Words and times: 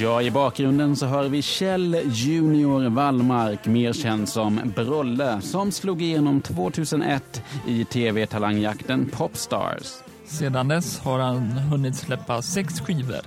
Ja, 0.00 0.22
i 0.22 0.30
bakgrunden 0.30 0.96
så 0.96 1.06
hör 1.06 1.28
vi 1.28 1.42
Kjell 1.42 1.98
Junior 2.04 2.88
Wallmark, 2.88 3.66
mer 3.66 3.92
känd 3.92 4.28
som 4.28 4.60
Brolle, 4.76 5.40
som 5.40 5.72
slog 5.72 6.02
igenom 6.02 6.40
2001 6.40 7.42
i 7.66 7.84
tv-talangjakten 7.84 9.10
Popstars. 9.12 9.92
Sedan 10.26 10.68
dess 10.68 10.98
har 10.98 11.18
han 11.18 11.40
hunnit 11.40 11.96
släppa 11.96 12.42
sex 12.42 12.80
skivor. 12.80 13.20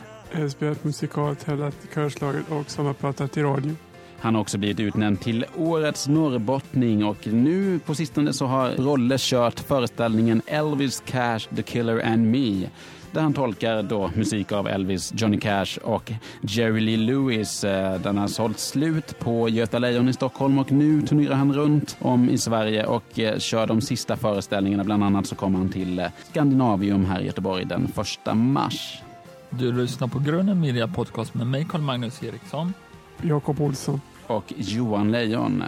Spelat 0.49 0.83
musikal, 0.83 1.35
tävlat 1.35 1.75
i 1.83 1.93
körslaget 1.93 2.51
och 2.51 2.71
sommarpratat 2.71 3.37
i 3.37 3.41
radio. 3.41 3.75
Han 4.19 4.35
har 4.35 4.41
också 4.41 4.57
blivit 4.57 4.79
utnämnd 4.79 5.19
till 5.19 5.45
Årets 5.57 6.07
norrbottning 6.07 7.05
och 7.05 7.27
nu 7.27 7.79
på 7.79 7.95
sistone 7.95 8.33
så 8.33 8.45
har 8.45 8.75
Brolle 8.75 9.15
kört 9.19 9.59
föreställningen 9.59 10.41
Elvis 10.47 11.03
Cash, 11.05 11.39
The 11.55 11.61
Killer 11.61 12.05
and 12.05 12.31
Me 12.31 12.69
där 13.11 13.21
han 13.21 13.33
tolkar 13.33 13.83
då 13.83 14.11
musik 14.15 14.51
av 14.51 14.67
Elvis, 14.67 15.13
Johnny 15.15 15.39
Cash 15.39 15.77
och 15.83 16.11
Jerry 16.41 16.79
Lee 16.79 16.97
Lewis. 16.97 17.63
Eh, 17.63 18.01
den 18.01 18.17
har 18.17 18.27
sålt 18.27 18.59
slut 18.59 19.19
på 19.19 19.49
Göta 19.49 19.79
Lejon 19.79 20.09
i 20.09 20.13
Stockholm 20.13 20.59
och 20.59 20.71
nu 20.71 21.01
turnerar 21.01 21.35
han 21.35 21.53
runt 21.53 21.97
om 21.99 22.29
i 22.29 22.37
Sverige 22.37 22.85
och 22.85 23.19
eh, 23.19 23.39
kör 23.39 23.67
de 23.67 23.81
sista 23.81 24.15
föreställningarna. 24.15 24.83
Bland 24.83 25.03
annat 25.03 25.27
så 25.27 25.35
kommer 25.35 25.57
han 25.57 25.69
till 25.69 25.99
eh, 25.99 26.07
Skandinavium 26.29 27.05
här 27.05 27.21
i 27.21 27.25
Göteborg 27.25 27.65
den 27.65 27.87
första 27.87 28.33
mars. 28.33 29.01
Du 29.49 29.73
lyssnar 29.73 30.07
på 30.07 30.19
Grunden 30.19 30.59
Media 30.59 30.87
Podcast 30.87 31.33
med 31.33 31.47
mig 31.47 31.65
Carl-Magnus 31.69 32.23
Eriksson. 32.23 32.73
Jakob 33.21 33.61
Olsson. 33.61 34.01
Och 34.27 34.53
Johan 34.57 35.11
Lejon. 35.11 35.63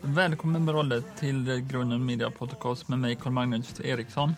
Välkommen 0.00 0.66
Brolle 0.66 1.02
till 1.18 1.66
Grunden 1.70 2.06
Media 2.06 2.30
Podcast 2.30 2.88
med 2.88 2.98
mig 2.98 3.16
Carl-Magnus 3.16 3.80
Eriksson. 3.80 4.34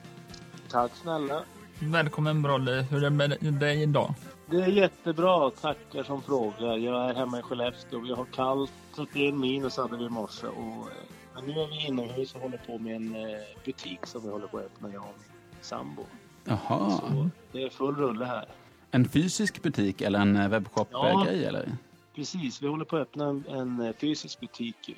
Tack 0.71 0.91
snälla. 1.03 1.43
Välkommen 1.83 2.43
Brolle, 2.43 2.87
hur 2.91 2.97
är 2.97 3.01
det 3.01 3.11
med 3.11 3.55
dig 3.61 3.83
idag? 3.83 4.15
Det 4.51 4.57
är 4.57 4.67
jättebra, 4.67 5.51
tackar 5.51 6.03
som 6.03 6.23
frågar. 6.23 6.77
Jag 6.77 7.11
är 7.11 7.15
hemma 7.15 7.39
i 7.39 7.43
Skellefteå. 7.43 8.01
Vi 8.01 8.13
har 8.13 8.25
kallt, 8.25 8.73
31 8.97 9.35
minus 9.35 9.77
hade 9.77 9.97
vi 9.97 10.05
i 10.05 10.09
morse. 10.09 10.47
Och, 10.47 10.91
eh, 10.91 10.97
men 11.35 11.45
nu 11.45 11.53
är 11.53 11.67
vi 11.67 11.87
inomhus 11.87 12.35
och 12.35 12.41
håller 12.41 12.59
på 12.59 12.79
med 12.79 12.97
en 12.97 13.15
eh, 13.15 13.39
butik 13.65 14.07
som 14.07 14.23
vi 14.23 14.29
håller 14.29 14.47
på 14.47 14.59
att 14.59 14.65
öppna, 14.65 14.93
jag 14.93 15.03
och 15.03 15.15
min 15.19 15.63
sambo. 15.63 16.07
Jaha. 16.45 16.91
Så 16.91 17.31
det 17.53 17.63
är 17.63 17.71
full 17.71 17.97
rulle 17.97 18.25
här. 18.25 18.45
En 18.91 19.09
fysisk 19.09 19.63
butik 19.63 20.01
eller 20.01 20.19
en 20.19 20.37
eh, 20.37 20.49
webbshop-grej? 20.49 21.43
Ja. 21.43 21.49
eller? 21.49 21.73
Precis, 22.15 22.63
vi 22.63 22.67
håller 22.67 22.85
på 22.85 22.97
att 22.97 23.03
öppna 23.03 23.29
en, 23.29 23.45
en 23.49 23.95
fysisk 23.95 24.41
butik 24.41 24.97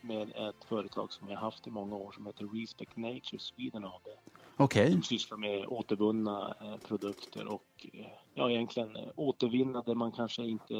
med 0.00 0.28
ett 0.28 0.64
företag 0.68 1.12
som 1.12 1.26
vi 1.28 1.34
har 1.34 1.40
haft 1.40 1.66
i 1.66 1.70
många 1.70 1.96
år 1.96 2.12
som 2.12 2.26
heter 2.26 2.60
Respect 2.60 2.96
Nature 2.96 3.38
Sweden 3.38 3.84
AB. 3.84 4.08
Okej. 4.56 4.92
Som 4.92 5.02
sysslar 5.02 5.38
med 5.38 5.66
återvunna 5.66 6.54
eh, 6.60 6.76
produkter 6.88 7.46
och 7.46 7.86
eh, 7.92 8.06
ja, 8.34 8.50
egentligen 8.50 8.96
eh, 8.96 9.02
återvinna 9.16 9.82
det 9.86 9.94
man 9.94 10.12
kanske 10.12 10.42
inte 10.42 10.74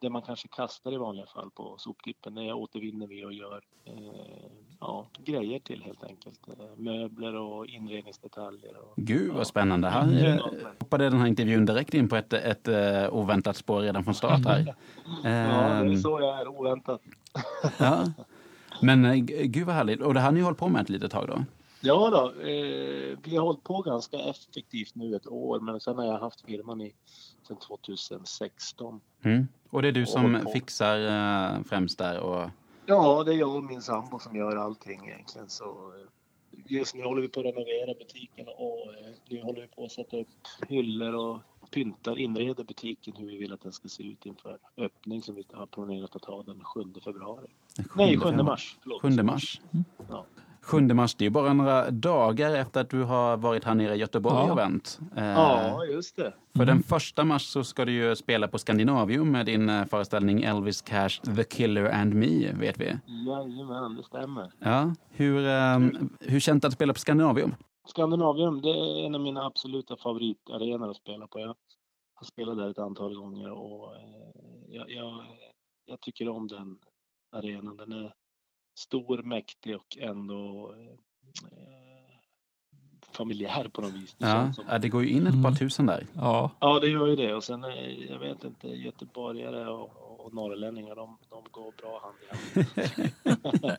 det 0.00 0.10
man 0.10 0.22
kanske 0.22 0.48
kastar 0.48 0.92
i 0.94 0.96
vanliga 0.96 1.26
fall 1.26 1.50
på 1.50 1.74
soptippen. 1.78 2.34
Det 2.34 2.52
återvinner 2.52 3.06
vi 3.06 3.24
och 3.24 3.32
gör 3.32 3.60
eh, 3.84 3.94
ja, 4.80 5.06
grejer 5.24 5.58
till 5.58 5.82
helt 5.82 6.04
enkelt. 6.04 6.40
Möbler 6.76 7.34
och 7.34 7.66
inredningsdetaljer. 7.66 8.76
Och, 8.76 8.92
Gud 8.96 9.28
vad 9.30 9.40
ja. 9.40 9.44
spännande. 9.44 9.88
Han 9.88 10.38
hoppade 10.78 11.04
den 11.10 11.20
här 11.20 11.26
intervjun 11.26 11.66
direkt 11.66 11.94
in 11.94 12.08
på 12.08 12.16
ett, 12.16 12.32
ett 12.32 12.68
eh, 12.68 13.14
oväntat 13.14 13.56
spår 13.56 13.80
redan 13.80 14.04
från 14.04 14.14
start 14.14 14.44
här. 14.46 14.58
Ja, 15.06 15.12
det 15.22 15.28
är 15.28 15.80
Ehm, 15.80 15.96
så 15.96 16.20
jag 16.20 16.40
är, 16.40 16.48
oväntat. 16.48 17.00
ja. 17.78 18.04
Men 18.82 19.26
gud 19.26 19.66
vad 19.66 19.74
härligt. 19.74 20.00
Och 20.00 20.14
det 20.14 20.20
här 20.20 20.26
har 20.26 20.32
ni 20.34 20.40
hållit 20.40 20.58
på 20.58 20.68
med 20.68 20.82
ett 20.82 20.88
litet 20.88 21.10
tag 21.10 21.28
då? 21.28 21.44
Ja 21.84 22.10
då, 22.10 22.40
eh, 22.40 23.18
vi 23.22 23.36
har 23.36 23.40
hållit 23.40 23.64
på 23.64 23.82
ganska 23.82 24.18
effektivt 24.18 24.94
nu 24.94 25.16
ett 25.16 25.26
år 25.26 25.60
men 25.60 25.80
sen 25.80 25.98
har 25.98 26.04
jag 26.04 26.18
haft 26.18 26.40
firman 26.40 26.80
i 26.80 26.94
sedan 27.48 27.56
2016. 27.56 29.00
Mm. 29.22 29.48
Och 29.70 29.82
det 29.82 29.88
är 29.88 29.92
du 29.92 30.06
som 30.06 30.46
fixar 30.52 31.00
eh, 31.06 31.62
främst 31.62 31.98
där 31.98 32.20
och 32.20 32.50
Ja, 32.86 33.24
det 33.24 33.34
är 33.34 33.36
jag 33.36 33.56
och 33.56 33.64
min 33.64 33.82
sambo 33.82 34.18
som 34.18 34.36
gör 34.36 34.56
allting 34.56 35.08
egentligen. 35.08 35.48
Så 35.48 35.64
eh, 35.64 36.08
just 36.66 36.94
nu 36.94 37.04
håller 37.04 37.22
vi 37.22 37.28
på 37.28 37.40
att 37.40 37.46
renovera 37.46 37.94
butiken 37.94 38.46
och 38.48 38.94
eh, 38.94 39.14
nu 39.28 39.42
håller 39.42 39.60
vi 39.60 39.68
på 39.68 39.84
att 39.84 39.92
sätta 39.92 40.16
upp 40.16 40.28
hyllor 40.68 41.14
och 41.14 41.38
pyntar, 41.70 42.18
inreder 42.18 42.64
butiken 42.64 43.14
hur 43.16 43.26
vi 43.26 43.36
vill 43.36 43.52
att 43.52 43.62
den 43.62 43.72
ska 43.72 43.88
se 43.88 44.02
ut 44.02 44.26
inför 44.26 44.58
öppning 44.76 45.22
som 45.22 45.34
vi 45.34 45.44
har 45.52 45.66
planerat 45.66 46.16
att 46.16 46.24
ha 46.24 46.42
den 46.42 46.60
7 46.64 46.80
februari. 47.04 47.46
Nej, 47.96 48.18
7 48.18 48.32
mars. 48.32 48.76
Förlåt. 48.82 49.02
7 49.02 49.22
mars. 49.22 49.60
Ja. 50.08 50.26
7 50.64 50.80
mars, 50.80 51.14
det 51.14 51.26
är 51.26 51.30
bara 51.30 51.52
några 51.52 51.90
dagar 51.90 52.54
efter 52.54 52.80
att 52.80 52.90
du 52.90 53.02
har 53.02 53.36
varit 53.36 53.64
här 53.64 53.74
nere 53.74 53.94
i 53.94 53.98
Göteborg 53.98 54.36
Ja. 54.36 54.52
och 54.52 54.58
vänt. 54.58 54.98
Eh, 55.16 55.24
ja, 55.24 55.84
just 55.84 56.16
det. 56.16 56.34
För 56.56 56.66
den 56.66 56.82
första 56.82 57.24
mars 57.24 57.42
så 57.42 57.64
ska 57.64 57.84
du 57.84 57.92
ju 57.92 58.16
spela 58.16 58.48
på 58.48 58.58
Skandinavium 58.58 59.30
med 59.30 59.46
din 59.46 59.68
eh, 59.68 59.84
föreställning 59.84 60.42
Elvis 60.42 60.82
Cash, 60.82 61.08
The 61.36 61.44
Killer 61.44 61.90
and 61.92 62.14
Me, 62.14 62.52
vet 62.52 62.78
vi. 62.80 62.84
Jajamän, 63.06 63.96
det 63.96 64.02
stämmer. 64.04 64.52
Ja. 64.58 64.94
Hur, 65.10 65.46
eh, 65.46 65.78
hur 66.20 66.40
känns 66.40 66.60
det 66.60 66.66
att 66.68 66.74
spela 66.74 66.92
på 66.92 66.98
Skandinavium? 67.00 67.54
Skandinavium, 67.86 68.62
det 68.62 68.68
är 68.70 69.06
en 69.06 69.14
av 69.14 69.20
mina 69.20 69.46
absoluta 69.46 69.96
favoritarenor 69.96 70.90
att 70.90 70.96
spela 70.96 71.26
på. 71.26 71.40
Jag 71.40 71.54
har 72.14 72.24
spelat 72.24 72.56
där 72.56 72.70
ett 72.70 72.78
antal 72.78 73.14
gånger 73.14 73.50
och 73.50 73.96
eh, 73.96 74.02
jag, 74.68 74.90
jag, 74.90 75.24
jag 75.86 76.00
tycker 76.00 76.28
om 76.28 76.48
den 76.48 76.78
arenan. 77.36 77.76
Den 77.76 77.92
är 77.92 78.12
stor, 78.74 79.22
mäktig 79.22 79.76
och 79.76 79.96
ändå 80.00 80.74
eh, 81.52 82.14
familjär 83.12 83.68
på 83.72 83.80
något 83.80 83.92
vis. 83.92 84.14
Det 84.18 84.26
Ja, 84.28 84.52
som- 84.52 84.64
ja, 84.68 84.78
det 84.78 84.88
går 84.88 85.02
ju 85.04 85.08
in 85.10 85.26
ett 85.26 85.32
par 85.32 85.38
Mm. 85.48 85.54
tusen 85.56 85.86
där. 85.86 86.06
Ja, 86.14 86.50
ja, 86.60 86.80
det 86.80 86.88
gör 86.88 87.06
ju 87.06 87.16
det. 87.16 87.34
Och 87.34 87.44
sen, 87.44 87.64
eh, 87.64 87.88
jag 88.10 88.18
vet 88.18 88.44
inte, 88.44 88.68
göteborgare 88.68 89.68
och, 89.68 90.20
och 90.26 90.34
norrlänningar, 90.34 90.94
de, 90.96 91.18
de 91.30 91.44
går 91.50 91.72
bra 91.78 92.00
hand 92.02 92.16
i 92.22 92.26
hand. 92.28 93.76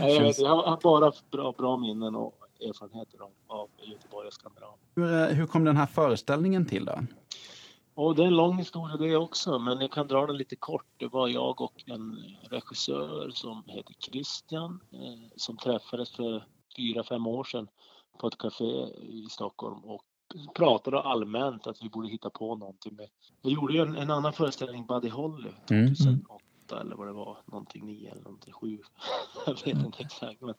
ja, 0.00 0.08
jag, 0.08 0.22
vet, 0.22 0.38
jag 0.38 0.48
har 0.48 0.62
har 0.66 0.80
bara 0.82 1.12
bra, 1.30 1.52
bra 1.52 1.76
minnen 1.76 2.14
och 2.14 2.34
erfarenheter 2.60 3.18
av, 3.22 3.30
av 3.46 3.68
Göteborg 3.82 4.26
och 4.26 4.32
Skandinavien. 4.34 4.78
Hur, 4.94 5.12
eh, 5.22 5.26
hur 5.36 5.46
kom 5.46 5.64
den 5.64 5.76
här 5.76 5.86
föreställningen 5.86 6.66
till 6.66 6.84
då? 6.84 6.98
Och 7.96 8.14
det 8.14 8.22
är 8.22 8.26
en 8.26 8.36
lång 8.36 8.58
historia 8.58 8.96
det 8.96 9.16
också, 9.16 9.58
men 9.58 9.80
jag 9.80 9.92
kan 9.92 10.06
dra 10.06 10.26
den 10.26 10.36
lite 10.36 10.56
kort. 10.56 10.86
Det 10.96 11.06
var 11.06 11.28
jag 11.28 11.60
och 11.60 11.82
en 11.86 12.18
regissör 12.50 13.30
som 13.30 13.64
heter 13.66 13.94
Christian 13.98 14.80
eh, 14.92 15.28
som 15.36 15.56
träffades 15.56 16.10
för 16.10 16.46
fyra, 16.76 17.04
fem 17.04 17.26
år 17.26 17.44
sedan 17.44 17.68
på 18.18 18.26
ett 18.26 18.38
café 18.38 18.86
i 19.02 19.26
Stockholm 19.30 19.84
och 19.84 20.04
pratade 20.54 21.00
allmänt 21.00 21.66
att 21.66 21.82
vi 21.82 21.88
borde 21.88 22.08
hitta 22.08 22.30
på 22.30 22.56
någonting 22.56 22.96
med. 22.96 23.08
Vi 23.42 23.50
gjorde 23.50 23.74
ju 23.74 23.80
en, 23.80 23.96
en 23.96 24.10
annan 24.10 24.32
föreställning, 24.32 24.86
Buddy 24.86 25.08
Holly, 25.08 25.50
Mm. 25.70 25.94
2008 25.94 26.80
eller 26.80 26.96
vad 26.96 27.06
det 27.06 27.12
var, 27.12 27.38
någonting 27.46 27.86
9 27.86 28.10
eller 28.10 28.22
någonting 28.22 28.52
7. 28.52 28.78
jag 29.46 29.54
vet 29.64 29.66
inte 29.66 30.02
exakt. 30.02 30.40
Men 30.40 30.54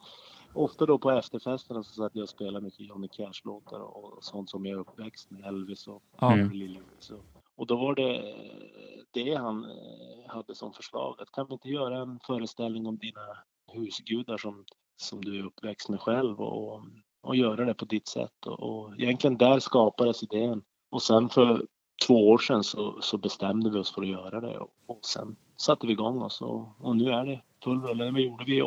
ofta 0.57 0.85
då 0.85 0.97
på 0.97 1.11
efterfesterna 1.11 1.83
så 1.83 1.93
satt 1.93 2.15
jag 2.15 2.23
och 2.23 2.29
spelade 2.29 2.65
mycket 2.65 2.79
Johnny 2.79 3.07
Cash-låtar 3.07 3.79
och, 3.79 4.23
sånt 4.23 4.49
som 4.49 4.65
jag 4.65 4.75
är 4.75 4.79
uppväxt 4.79 5.31
med, 5.31 5.45
Elvis 5.45 5.87
och. 5.87 6.03
Mm. 6.21 6.51
Lil 6.51 6.73
Lewis 6.73 7.11
och 7.57 7.67
då 7.67 7.75
var 7.75 7.95
det 7.95 8.35
det 9.11 9.35
han 9.35 9.63
eh, 9.63 10.27
hade 10.27 10.55
som 10.55 10.73
förslag. 10.73 11.15
Att 11.19 11.31
kan 11.31 11.47
vi 11.47 11.53
inte 11.53 11.69
göra 11.69 11.97
en 11.97 12.19
föreställning 12.27 12.87
om 12.87 12.97
dina 12.97 13.21
husgudar 13.73 14.37
som, 14.37 14.65
som 14.95 15.25
du 15.25 15.39
är 15.39 15.45
uppväxt 15.45 15.89
med 15.89 16.01
själv 16.01 16.41
och, 16.41 16.81
och 17.21 17.35
göra 17.35 17.65
det 17.65 17.73
på 17.73 17.85
ditt 17.85 18.07
sätt. 18.07 18.45
Och, 18.45 18.59
och 18.59 18.99
egentligen 18.99 19.37
där 19.37 19.59
skapades 19.59 20.23
idén. 20.23 20.63
Och 20.89 21.01
sen 21.01 21.29
för 21.29 21.65
två 22.07 22.29
år 22.29 22.37
sedan 22.37 22.63
så, 22.63 23.01
så 23.01 23.17
bestämde 23.17 23.69
vi 23.69 23.79
oss 23.79 23.93
för 23.93 24.01
att 24.01 24.07
göra 24.07 24.41
det 24.41 24.57
och, 24.57 24.73
och 24.85 25.05
sen 25.05 25.35
satte 25.55 25.87
vi 25.87 25.93
igång 25.93 26.21
oss 26.21 26.41
och, 26.41 26.67
och 26.79 26.97
nu 26.97 27.09
är 27.09 27.25
det 27.25 27.41
full 27.63 27.81
rulle. 27.81 28.11
Vi 28.11 28.25
gjorde 28.25 28.45
vi 28.45 28.61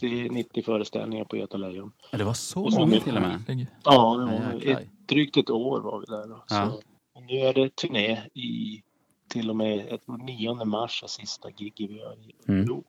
80-90 0.00 0.64
föreställningar 0.64 1.24
på 1.24 1.36
Göta 1.36 1.56
Lejon. 1.56 1.92
Ja, 2.10 2.18
det 2.18 2.24
var 2.24 2.34
så 2.34 2.64
Och 2.64 2.72
så 2.72 2.80
många 2.80 3.00
till 3.00 3.16
och 3.16 3.22
med. 3.22 3.66
Ja, 3.84 4.16
det 4.16 4.24
var 4.24 4.72
ett, 4.72 4.88
drygt 5.06 5.36
ett 5.36 5.50
år 5.50 5.80
var 5.80 6.00
vi 6.00 6.06
där. 6.06 6.28
Då. 6.28 6.44
Ja. 6.48 6.70
Så, 6.70 6.82
nu 7.20 7.38
är 7.38 7.54
det 7.54 7.76
turné 7.76 8.22
i 8.34 8.82
till 9.28 9.50
och 9.50 9.56
med 9.56 9.92
ett 9.92 10.02
9 10.26 10.64
mars 10.64 11.02
är 11.02 11.06
sista 11.06 11.48
giget 11.56 11.90
vi 11.90 11.98
gör 11.98 12.12
i 12.12 12.34
Mm. 12.48 12.60
Örebro. 12.60 12.84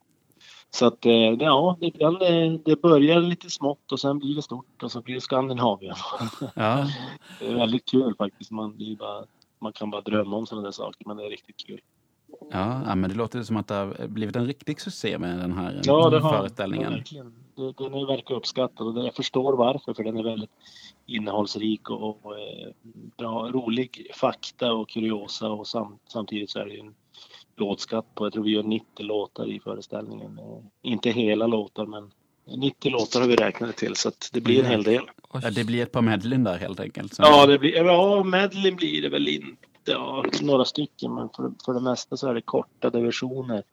Så 0.69 0.85
att 0.85 1.05
eh, 1.05 1.13
ja, 1.13 1.77
det, 1.79 2.01
eh, 2.01 2.53
det 2.65 2.81
börjar 2.81 3.21
lite 3.21 3.49
smått 3.49 3.91
och 3.91 3.99
sen 3.99 4.19
blir 4.19 4.35
det 4.35 4.41
stort 4.41 4.83
och 4.83 4.91
så 4.91 5.01
blir 5.01 5.15
det 5.15 5.21
Skandinavien. 5.21 5.95
Ja, 6.55 6.87
det 7.39 7.47
är 7.47 7.55
väldigt 7.55 7.85
kul 7.85 8.15
faktiskt. 8.17 8.51
Man, 8.51 8.77
bara, 8.99 9.25
man 9.59 9.73
kan 9.73 9.89
bara 9.89 10.01
drömma 10.01 10.37
om 10.37 10.45
sådana 10.45 10.67
där 10.67 10.71
saker 10.71 11.07
men 11.07 11.17
det 11.17 11.25
är 11.25 11.29
riktigt 11.29 11.57
kul. 11.67 11.81
Ja, 12.51 12.81
ja, 12.85 12.95
men 12.95 13.09
det 13.09 13.15
låter 13.15 13.43
som 13.43 13.57
att 13.57 13.67
det 13.67 13.73
har 13.73 14.07
blivit 14.07 14.35
en 14.35 14.47
riktig 14.47 14.81
succé 14.81 15.17
med 15.17 15.39
den 15.39 15.51
här 15.53 15.81
Ja, 15.83 16.09
det 16.09 16.19
har 16.19 16.37
föreställningen. 16.37 16.91
Ja, 16.91 16.97
verkligen. 16.97 17.25
Det- 17.55 17.83
Den 17.83 17.93
är 17.93 18.05
verkligen 18.07 18.37
uppskattad 18.37 18.87
och 18.97 19.05
jag 19.05 19.13
förstår 19.15 19.57
varför 19.57 19.93
för 19.93 20.03
den 20.03 20.17
är 20.17 20.23
väldigt 20.23 20.49
innehållsrik 21.05 21.89
och, 21.89 22.25
och 22.25 22.39
eh, 22.39 22.67
bra, 23.17 23.49
rolig 23.51 24.11
fakta 24.15 24.73
och 24.73 24.89
kuriosa 24.89 25.49
och 25.49 25.67
sam, 25.67 25.97
samtidigt 26.07 26.49
så 26.49 26.59
är 26.59 26.65
det 26.65 26.73
ju 26.73 26.79
en 26.79 26.93
låtskatt 27.57 28.15
på, 28.15 28.25
jag 28.25 28.33
tror 28.33 28.43
vi 28.43 28.51
gör 28.51 28.63
90 28.63 28.85
låtar 29.05 29.45
i 29.51 29.59
föreställningen. 29.59 30.39
Eh, 30.39 30.65
Inte 30.91 31.09
hela 31.09 31.47
låtar 31.47 31.85
men 31.85 32.11
90 32.57 32.91
låtar 32.91 33.21
har 33.21 33.27
vi 33.27 33.35
räknat 33.35 33.75
till 33.77 33.95
så 33.95 34.07
att 34.09 34.29
det 34.33 34.41
blir 34.41 34.59
en 34.59 34.65
hel 34.65 34.83
del. 34.83 35.03
Ja, 35.33 35.49
det 35.51 35.63
blir 35.63 35.83
ett 35.83 35.91
par 35.91 36.01
medlin 36.01 36.43
där 36.43 36.57
helt 36.57 36.79
enkelt. 36.79 37.13
Så- 37.13 37.23
Ja, 37.23 37.45
det 37.45 37.59
blir, 37.59 37.75
ja 37.75 38.23
medley 38.23 38.71
blir 38.71 39.01
det 39.01 39.09
väl 39.09 39.27
in 39.27 39.57
ja, 39.85 40.25
några 40.41 40.65
stycken, 40.65 41.13
men 41.15 41.29
för, 41.29 41.51
för 41.65 41.73
det 41.73 41.81
mesta 41.81 42.17
så 42.17 42.27
är 42.29 42.33
det 42.33 42.41
kortade 42.41 43.01
versioner 43.01 43.63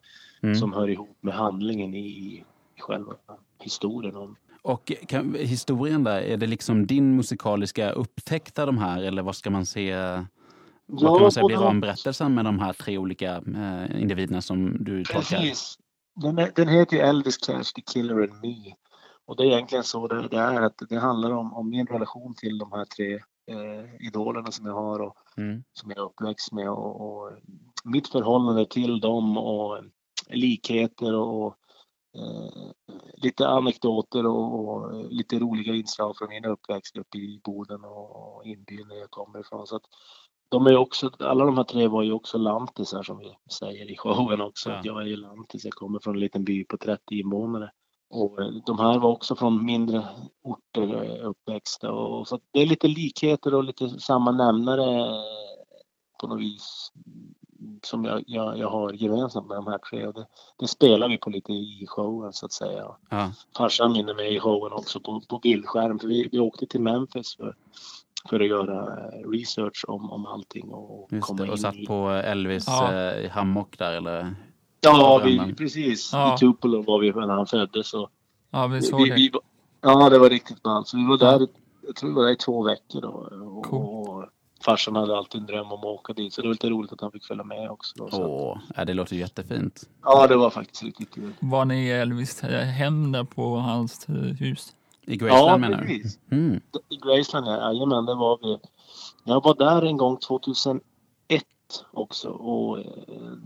Mm. 0.43 0.55
som 0.55 0.73
hör 0.73 0.89
ihop 0.91 1.17
med 1.21 1.35
handlingen 1.35 1.95
i, 1.95 2.09
i 2.09 2.45
själva 2.81 3.15
historien. 3.63 4.17
Om, 4.17 4.37
Och 4.63 4.93
kan, 5.07 5.35
historien 5.35 6.05
där, 6.05 6.21
är 6.21 6.37
det 6.37 6.47
liksom 6.47 6.87
din 6.87 7.17
musikaliska 7.17 7.91
upptäckt 7.91 8.59
av 8.59 8.67
de 8.67 8.79
här 8.79 9.03
eller 9.03 9.23
vad 9.23 9.37
ska 9.37 9.51
man 9.51 9.67
se? 9.67 9.95
Vad 10.87 11.01
kan 11.17 11.23
man 11.23 11.33
säga 11.33 11.47
blir 11.47 11.57
ramberättelsen 11.57 12.35
med 12.35 12.45
de 12.45 12.59
här 12.59 12.73
tre 12.73 12.99
olika 12.99 13.37
eh, 13.37 14.03
individerna 14.03 14.43
som 14.43 14.85
du 14.85 15.05
tolkar? 15.05 15.21
Precis. 15.39 15.79
Den, 16.15 16.39
är- 16.39 16.53
den 16.55 16.69
heter 16.69 16.97
ju 16.97 17.03
Elvis 17.03 17.37
Cash, 17.37 17.65
The 17.75 17.83
Killer 17.93 18.15
and 18.23 18.41
Me. 18.43 18.75
Och 19.27 19.37
det 19.37 19.43
är 19.43 19.47
egentligen 19.47 19.85
så 19.85 20.07
det, 20.07 20.29
det 20.29 20.37
är 20.39 20.63
att 20.63 20.83
det 20.89 20.99
handlar 20.99 21.31
om, 21.31 21.55
om 21.55 21.71
min 21.71 21.87
relation 21.87 22.35
till 22.35 22.59
de 22.59 22.73
här 22.73 22.85
tre 22.85 23.19
eh, 23.49 24.07
idolerna 24.07 24.53
som 24.53 24.67
jag 24.67 24.75
har 24.75 25.01
och 25.01 25.17
Mm. 25.39 25.65
som 25.73 25.91
jag 25.91 25.99
är 25.99 26.05
uppväxt 26.05 26.53
med 26.53 26.71
och, 26.71 27.01
och 27.01 27.33
mitt 27.85 28.09
förhållande 28.09 28.67
till 28.67 29.01
dem 29.01 29.39
och 29.39 29.79
likheter 30.27 31.15
och, 31.15 31.57
eh, 32.17 32.71
lite 33.17 33.49
anekdoter 33.49 34.27
och, 34.27 34.69
och 34.69 35.05
lite 35.11 35.39
roliga 35.39 35.75
inslag 35.75 36.17
från 36.17 36.29
min 36.29 36.45
uppväxt 36.45 36.97
uppe 36.97 37.19
i 37.19 37.41
Boden 37.45 37.85
och, 37.85 38.47
inbyn 38.47 38.89
där 38.89 38.97
jag 38.97 39.11
kommer 39.11 39.41
ifrån. 39.41 39.67
Så 39.67 39.77
att 39.77 39.83
de 40.49 40.67
är 40.67 40.77
också, 40.77 41.11
alla 41.19 41.45
de 41.45 41.57
här 41.57 41.65
tre 41.65 41.89
var 41.89 42.03
ju 42.03 42.13
också 42.13 42.39
lantisar 42.39 43.03
som 43.03 43.19
vi 43.19 43.37
säger 43.53 43.91
i 43.91 43.97
showen 43.97 44.41
också. 44.41 44.71
Ja. 44.71 44.81
Jag 44.85 45.03
är 45.03 45.07
ju 45.07 45.17
lantis, 45.17 45.65
jag 45.65 45.75
kommer 45.75 45.99
från 45.99 46.15
en 46.15 46.21
liten 46.21 46.45
by 46.45 46.65
på 46.65 46.77
30 46.77 47.15
invånare. 47.15 47.71
Och 48.11 48.41
eh, 48.41 48.49
de 48.67 48.79
här 48.79 48.99
var 48.99 49.11
också 49.11 49.37
från 49.37 49.65
mindre 49.65 50.09
orter 50.43 51.05
eh, 51.05 51.29
uppväxta 51.29 51.93
och 51.93 52.29
så 52.29 52.41
det 52.53 52.63
är 52.63 52.67
lite 52.67 52.89
likheter 52.89 53.55
och 53.55 53.65
lite 53.65 53.89
samma 53.89 54.33
nämnare 54.33 55.01
eh, 55.01 55.23
på 56.21 56.27
något 56.27 56.41
vis 56.41 56.93
som 57.83 58.05
jag, 58.05 58.25
jag, 58.27 58.59
jag 58.59 58.71
har 58.71 58.93
gemensamt 58.93 59.49
med 59.49 59.57
de 59.57 59.67
här 59.67 59.79
tre 59.79 60.07
och 60.07 60.15
det, 60.15 60.27
det 60.59 60.69
spelar 60.69 61.09
vi 61.09 61.19
på 61.19 61.31
lite 61.31 61.53
i 61.53 61.85
showen 61.89 62.33
så 62.33 62.47
att 62.47 62.53
säga. 62.53 62.87
Ja. 63.11 63.33
Farsan 63.57 63.97
är 63.97 64.15
med 64.15 64.33
i 64.33 64.41
showen 64.41 64.73
också 64.73 65.01
på, 65.01 65.23
på 65.29 65.39
bildskärm 65.39 65.99
för 65.99 66.09
vi, 66.09 66.29
vi 66.33 66.39
åkte 66.39 66.67
till 66.67 66.81
Memphis 66.81 67.37
för, 67.37 67.55
för 68.29 68.41
att 68.41 68.49
göra 68.49 69.11
research 69.11 69.85
om, 69.89 70.11
om 70.11 70.27
allting 70.27 70.69
och 70.69 71.09
Just 71.13 71.27
komma 71.27 71.43
det, 71.43 71.51
och 71.51 71.57
in 71.57 71.63
satt 71.63 71.77
i... 71.77 71.87
på 71.87 72.09
Elvis 72.09 72.65
Ja. 72.67 72.93
eh, 72.95 73.25
i 73.25 73.29
hammock 73.29 73.79
där 73.79 73.93
eller? 73.93 74.35
Ja, 74.81 75.23
vi, 75.25 75.55
precis. 75.55 76.11
Ja. 76.13 76.35
I 76.35 76.39
Tupelo 76.39 76.83
var 76.83 76.99
vi 77.01 77.13
när 77.13 77.29
han 77.35 77.47
föddes. 77.47 77.95
Och 77.95 78.11
Ja, 78.51 78.67
vi 78.67 78.83
såg 78.83 79.03
vi, 79.03 79.09
det. 79.09 79.15
vi, 79.15 79.31
ja, 79.83 80.11
det 80.11 80.19
var 80.19 80.31
riktigt 80.31 80.63
ballt. 80.63 80.89
Så 80.89 80.97
vi 80.97 81.07
var 81.07 81.19
där, 81.19 81.47
jag 81.87 81.97
tror 81.97 82.09
vi 82.11 82.15
var 82.17 82.25
där 82.25 82.33
i 82.33 82.37
två 82.37 82.63
veckor 82.63 83.01
då. 83.01 83.09
Och, 83.09 83.65
Cool. 83.67 84.09
och 84.09 84.25
farsan 84.65 84.97
hade 84.97 85.17
alltid 85.19 85.41
en 85.41 85.47
dröm 85.47 85.67
om 85.73 85.79
att 85.79 85.85
åka 85.85 86.13
dit. 86.13 86.33
Så 86.33 86.41
det 86.43 86.49
var 86.49 86.53
lite 86.55 86.69
roligt 86.71 86.93
att 86.93 87.01
han 87.01 87.13
fick 87.13 87.25
följa 87.25 87.45
med 87.45 87.71
också. 87.71 87.95
Då. 87.97 88.09
Åh, 88.13 88.59
ja, 88.77 88.85
det 88.85 88.95
låter 88.95 89.17
jättefint. 89.17 89.83
Ja, 90.05 90.27
det 90.27 90.37
var 90.37 90.51
faktiskt 90.51 90.83
riktigt 90.83 91.15
kul. 91.15 91.33
Var 91.41 91.65
ni 91.65 91.87
i 91.87 91.91
Elvis 91.93 92.45
eh, 92.45 92.65
hem 92.65 93.13
där 93.13 93.25
på 93.25 93.57
hans 93.57 94.09
eh, 94.09 94.15
hus? 94.15 94.73
I 95.07 95.17
Graceland 95.17 95.51
Ja, 95.51 95.57
menar 95.69 95.79
du? 95.83 95.87
precis. 95.87 96.19
Mm. 96.31 96.61
I 96.89 96.97
Graceland, 96.97 97.47
ja. 97.47 97.73
Jajamän, 97.73 98.07
det 98.07 98.15
var 98.15 98.39
vi. 98.43 98.59
Jag 99.25 99.45
var 99.45 99.55
där 99.55 99.83
en 99.87 99.97
gång 99.97 100.17
2001 100.17 100.83
också 101.93 102.29
och 102.29 102.79
eh, 102.79 102.85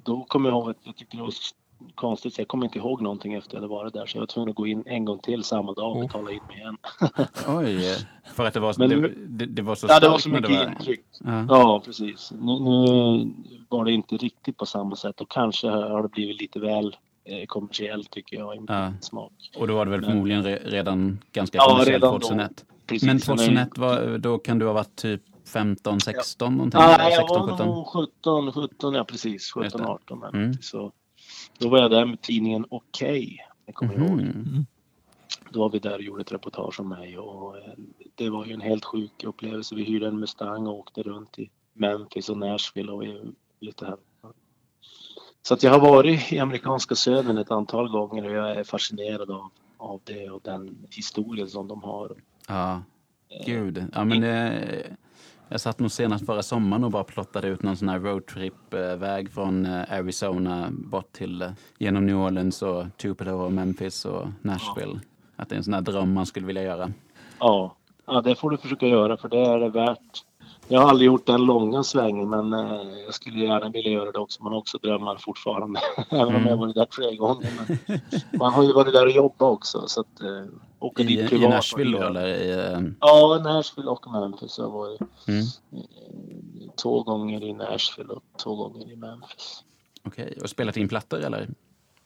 då 0.05 0.25
kommer 0.25 0.49
jag 0.51 0.59
ihåg 0.59 0.71
att 0.71 0.77
jag 0.83 0.97
tyckte 0.97 1.17
det 1.17 1.23
var 1.23 1.31
så 1.31 1.55
konstigt 1.95 2.35
så 2.35 2.41
jag 2.41 2.49
kommer 2.49 2.65
inte 2.67 2.79
ihåg 2.79 3.03
någonting 3.03 3.35
efter 3.35 3.55
jag 3.55 3.61
hade 3.63 3.71
varit 3.75 3.93
där 3.95 4.07
så 4.07 4.17
jag 4.17 4.21
var 4.23 4.27
tvungen 4.27 4.51
att 4.51 4.57
gå 4.57 4.67
in 4.67 4.83
en 4.87 5.05
gång 5.05 5.19
till 5.19 5.45
samma 5.45 5.73
dag 5.73 5.91
och 5.91 5.97
Oh. 5.97 6.03
betala 6.07 6.31
in 6.31 6.41
mig 6.49 6.57
igen. 6.59 6.77
Oj, 7.49 7.97
för 8.35 8.45
att 8.47 8.55
det 8.55 8.61
var, 8.61 8.75
Men 8.79 8.89
det, 8.89 9.09
det, 9.27 9.47
det 9.47 9.63
var 9.63 9.75
så 9.75 9.87
Ja, 9.91 10.01
det 10.01 10.09
var 10.09 10.19
så 10.19 10.29
mycket 10.29 10.51
var- 10.51 10.65
intryck. 10.69 11.05
Ja. 11.21 11.47
Ja, 11.49 11.83
precis. 11.85 12.33
Nu, 12.41 12.53
nu 12.61 13.31
var 13.69 13.85
det 13.85 13.93
inte 13.93 14.17
riktigt 14.17 14.57
på 14.57 14.67
samma 14.67 14.97
sätt 14.97 15.21
och 15.21 15.29
kanske 15.31 15.69
har 15.69 16.03
det 16.03 16.09
blivit 16.09 16.41
lite 16.41 16.59
väl 16.61 16.97
eh, 17.25 17.47
kommersiellt 17.47 18.11
tycker 18.11 18.37
jag 18.37 18.57
i 18.57 18.59
min 18.59 18.67
Ja. 18.69 18.93
smak. 19.01 19.33
Och 19.59 19.69
då 19.69 19.75
var 19.75 19.85
det 19.85 19.91
väl 19.91 20.01
Men- 20.01 20.11
förmodligen 20.11 20.43
re, 20.43 20.59
redan 20.65 21.19
ganska 21.33 21.59
Ja, 21.59 21.65
kommersiellt 21.69 22.03
redan 22.05 22.15
då. 22.15 22.21
2001. 22.21 22.65
Precis. 22.87 23.07
Men 23.07 23.21
Sen 23.21 23.33
är- 23.35 23.37
2001, 23.37 23.79
var, 23.79 24.19
då 24.19 24.39
kan 24.39 24.59
du 24.59 24.67
ha 24.67 24.73
varit 24.73 24.97
typ 24.97 25.23
15, 25.52 26.00
16 26.00 26.54
någonting? 26.56 26.81
Ja, 26.81 26.94
eller 26.94 27.04
jag 27.04 27.12
16, 27.28 27.40
var 27.40 27.49
17? 27.56 27.66
nog 27.66 27.87
17, 27.87 28.52
17, 28.52 28.94
ja 28.94 29.04
precis. 29.04 29.32
Just 29.32 29.52
17, 29.52 29.81
det. 29.81 29.87
18 29.88 30.19
eller 30.19 30.28
Mm. 30.28 30.40
någonting. 30.40 30.62
Så 30.62 30.93
då 31.58 31.69
var 31.69 31.78
jag 31.78 31.90
där 31.90 32.04
med 32.06 32.20
tidningen 32.20 32.66
Okej. 32.70 33.38
Jag 33.66 33.75
kommer 33.75 33.94
ihåg. 33.94 34.10
Mhm. 34.10 34.66
Då 35.50 35.60
var 35.60 35.70
vi 35.70 35.78
där 35.78 35.94
och 35.94 36.02
gjorde 36.02 36.20
ett 36.20 36.32
reportage 36.32 36.81
om 36.81 36.88
mig 36.88 37.19
och 37.19 37.56
eh, 37.58 37.62
det 38.14 38.31
var 38.31 38.46
ju 38.46 38.52
en 38.52 38.60
helt 38.60 38.84
sjuk 38.84 39.25
upplevelse. 39.25 39.75
Vi 39.75 39.84
hyrde 39.84 40.06
en 40.08 40.20
Mustang 40.20 40.66
och 40.66 40.78
åkte 40.78 41.02
runt 41.02 41.38
i 41.38 41.50
Memphis 41.72 42.28
och 42.28 42.38
Nashville 42.38 42.93
och 42.93 43.02
vi- 43.02 43.32
lite 43.60 43.87
här. 43.87 43.96
Så 45.43 45.54
att 45.54 45.62
jag 45.62 45.70
har 45.70 45.81
varit 45.81 46.32
i 46.32 46.38
amerikanska 46.38 46.94
södern 46.94 47.38
ett 47.38 47.50
antal 47.50 47.88
gånger 47.88 48.25
och 48.25 48.32
jag 48.32 48.50
är 48.56 48.64
fascinerad 48.64 49.31
av, 49.31 49.50
av 49.78 50.00
det 50.04 50.31
och 50.31 50.40
den 50.44 50.87
historien 50.90 51.49
som 51.49 51.69
de 51.69 51.82
har. 51.82 52.12
Ja, 52.49 52.82
gud. 53.46 53.84
Ja, 53.93 54.04
men 54.04 54.20
det, 54.20 54.96
jag 55.52 55.60
satt 55.60 55.78
nog 55.78 55.90
senast 55.90 56.26
förra 56.26 56.43
sommaren 56.43 56.84
och 56.84 56.90
bara 56.90 57.04
plottade 57.04 57.49
ut 57.49 57.62
någon 57.62 57.76
sån 57.76 57.88
här 57.88 57.99
roadtrip-väg 57.99 59.32
från 59.32 59.66
eh, 59.66 59.93
Arizona 59.93 60.69
bort 60.70 61.12
till 61.12 61.43
eh, 61.43 61.50
genom 61.78 62.06
New 62.06 62.16
Orleans 62.16 62.62
och 62.62 62.84
Tupelo 62.96 63.44
och 63.44 63.52
Memphis 63.52 64.04
och 64.04 64.28
Nashville. 64.40 65.00
Att 65.37 65.49
det 65.49 65.54
är 65.54 65.56
en 65.56 65.64
sån 65.64 65.75
här 65.75 65.81
dröm 65.81 66.12
man 66.12 66.26
skulle 66.26 66.46
vilja 66.46 66.62
göra. 66.62 66.93
Ja, 67.38 67.76
ja, 68.06 68.20
det 68.20 68.34
får 68.34 68.50
du 68.50 68.56
försöka 68.56 68.87
göra 68.87 69.16
för 69.16 69.28
det 69.28 69.38
är 69.38 69.58
det 69.58 69.69
värt. 69.69 70.25
Jag 70.69 70.81
har 70.81 70.88
aldrig 70.88 71.06
gjort 71.06 71.26
den 71.26 71.44
långa 71.44 71.82
svängen 71.82 72.31
men 72.31 72.53
eh, 72.53 72.82
jag 73.05 73.14
skulle 73.14 73.44
gärna 73.44 73.69
vilja 73.69 73.91
göra 73.93 74.12
det 74.12 74.19
också. 74.19 74.43
Man 74.43 74.53
har 74.53 74.59
också 74.59 74.79
drömmar 74.79 75.17
fortfarande. 75.17 75.81
Även 76.11 76.37
om 76.37 76.47
jag 76.47 76.56
varit 76.56 76.75
där 76.75 76.85
tre 76.85 77.17
gånger. 77.17 77.50
Man 78.38 78.53
har 78.53 78.62
ju 78.62 78.73
varit 78.73 78.93
där 78.93 79.06
och 79.06 79.12
jobbat 79.12 79.43
också. 79.43 79.85
Så 79.87 80.00
att, 80.00 80.20
eh, 80.20 80.44
åka 80.79 81.03
I, 81.03 81.06
dit 81.06 81.20
I 81.20 81.29
privat. 81.29 81.50
Nashville 81.50 81.99
då 81.99 82.06
eller? 82.06 82.26
I, 82.26 82.50
eh, 82.50 82.81
Ja, 83.00 83.41
Nashville 83.44 83.91
och 83.91 84.12
Memphis. 84.12 84.59
Jag 84.59 84.70
varit 84.70 85.00
mm, 85.29 85.44
två 86.82 87.03
gånger 87.03 87.44
i 87.44 87.53
Nashville 87.53 88.12
och 88.12 88.23
två 88.42 88.57
gånger 88.57 88.92
i 88.92 88.97
Memphis. 88.97 89.64
Okej, 90.04 90.38
och 90.42 90.50
spelat 90.50 90.76
in 90.76 90.88
plattor 90.88 91.19
eller? 91.19 91.49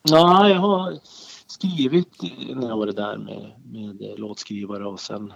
Ja, 0.02 0.48
jag 0.48 0.58
har 0.58 0.98
skrivit 1.46 2.22
när 2.54 2.68
jag 2.68 2.76
varit 2.76 2.96
där 2.96 3.16
med, 3.16 3.52
med 3.64 4.18
låtskrivare 4.18 4.86
och 4.86 5.00
sen 5.00 5.32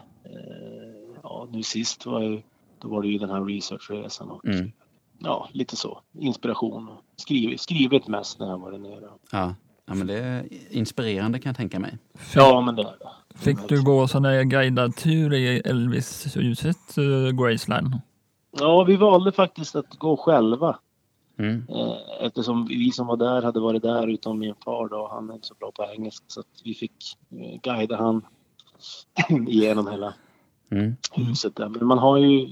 ja, 1.22 1.48
nu 1.50 1.62
sist 1.62 2.06
var 2.06 2.22
jag, 2.22 2.42
då 2.80 2.88
var 2.88 3.02
det 3.02 3.08
ju 3.08 3.18
den 3.18 3.30
här 3.30 3.44
researchresan 3.44 4.30
och 4.30 4.44
Mm. 4.44 4.72
ja, 5.18 5.48
lite 5.52 5.76
så. 5.76 6.00
Inspiration 6.18 6.88
och 6.88 7.04
skrivit, 7.16 7.60
skrivit 7.60 8.08
mest 8.08 8.38
när 8.40 8.46
jag 8.48 8.58
varit 8.58 8.80
nere. 8.80 9.08
Ja. 9.32 9.54
ja, 9.86 9.94
men 9.94 10.06
det 10.06 10.14
är 10.18 10.44
inspirerande 10.70 11.38
kan 11.38 11.50
jag 11.50 11.56
tänka 11.56 11.78
mig. 11.78 11.98
Ja, 12.34 12.60
men 12.60 12.76
det 12.76 12.82
är 12.82 12.96
det. 13.00 13.38
Fick 13.38 13.68
du 13.68 13.84
gå 13.84 14.08
sån 14.08 14.22
där 14.22 14.42
guidad 14.42 14.96
tur 14.96 15.34
i 15.34 15.58
Elvis-huset, 15.64 16.98
uh, 16.98 17.30
Graceland? 17.30 18.00
Ja, 18.58 18.84
vi 18.84 18.96
valde 18.96 19.32
faktiskt 19.32 19.76
att 19.76 19.98
gå 19.98 20.16
själva. 20.16 20.78
Mm. 21.38 21.66
Eh, 21.68 21.94
Eftersom 22.20 22.66
vi 22.66 22.90
som 22.92 23.06
var 23.06 23.16
där 23.16 23.42
hade 23.42 23.60
varit 23.60 23.82
där 23.82 24.06
utom 24.06 24.38
min 24.38 24.54
far 24.64 24.88
då, 24.88 25.08
han 25.12 25.30
är 25.30 25.34
inte 25.34 25.46
så 25.46 25.54
bra 25.54 25.72
på 25.72 25.84
engelska 25.94 26.24
så 26.28 26.40
att 26.40 26.46
vi 26.64 26.74
fick 26.74 26.92
eh, 27.30 27.60
guida 27.62 27.96
han 27.96 28.22
igenom 29.48 29.88
hela 29.90 30.14
Mm. 30.70 30.96
huset 31.12 31.56
där. 31.56 31.68
Men 31.68 31.86
man 31.86 31.98
har 31.98 32.16
ju 32.18 32.48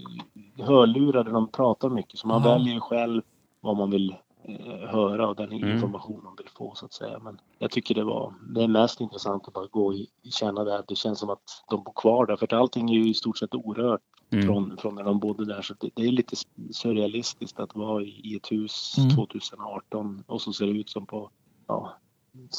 hörlurar 0.58 1.25
där 1.25 1.32
de 1.32 1.48
pratar 1.48 1.88
mycket 1.90 2.18
så 2.18 2.26
man 2.26 2.42
Ja. 2.42 2.48
väljer 2.52 2.80
själv 2.80 3.22
vad 3.60 3.76
man 3.76 3.90
vill 3.90 4.16
eh, 4.44 4.88
höra 4.88 5.28
och 5.28 5.37
den 5.37 5.52
Mm. 5.52 5.70
information 5.75 6.20
man 6.25 6.34
vill 6.37 6.48
få 6.48 6.75
så 6.75 6.84
att 6.87 6.92
säga. 6.92 7.18
Men 7.18 7.40
jag 7.58 7.70
tycker 7.70 7.94
det 7.94 8.04
var, 8.04 8.34
det 8.54 8.62
är 8.62 8.68
mest 8.68 9.00
intressant 9.00 9.48
att 9.48 9.54
bara 9.54 9.66
gå 9.66 9.87
och 9.87 9.94
känna 10.32 10.64
det. 10.64 10.84
Det 10.88 10.96
känns 10.96 11.18
som 11.18 11.30
att 11.30 11.64
de 11.70 11.82
bor 11.84 11.92
kvar 11.96 12.26
där 12.26 12.37
för 12.37 12.44
att 12.46 12.52
allting 12.52 12.90
är 12.90 12.94
ju 12.94 13.08
i 13.08 13.14
stort 13.14 13.38
sett 13.38 13.54
orört 13.54 14.00
Mm. 14.30 14.46
från, 14.46 14.76
från 14.76 14.94
när 14.94 15.04
de 15.04 15.18
bodde 15.18 15.44
där. 15.44 15.62
Så 15.62 15.75
det, 15.80 15.90
det 15.94 16.02
är 16.06 16.12
lite 16.12 16.37
surrealistiskt 16.72 17.60
att 17.60 17.75
vara 17.76 18.02
i, 18.02 18.20
i 18.25 18.37
ett 18.37 18.52
hus 18.52 18.94
Mm. 18.98 19.10
2018 19.16 20.25
och 20.26 20.40
så 20.42 20.52
ser 20.52 20.66
det 20.66 20.72
ut 20.72 20.90
som 20.90 21.06
på 21.06 21.30
ja, 21.66 21.92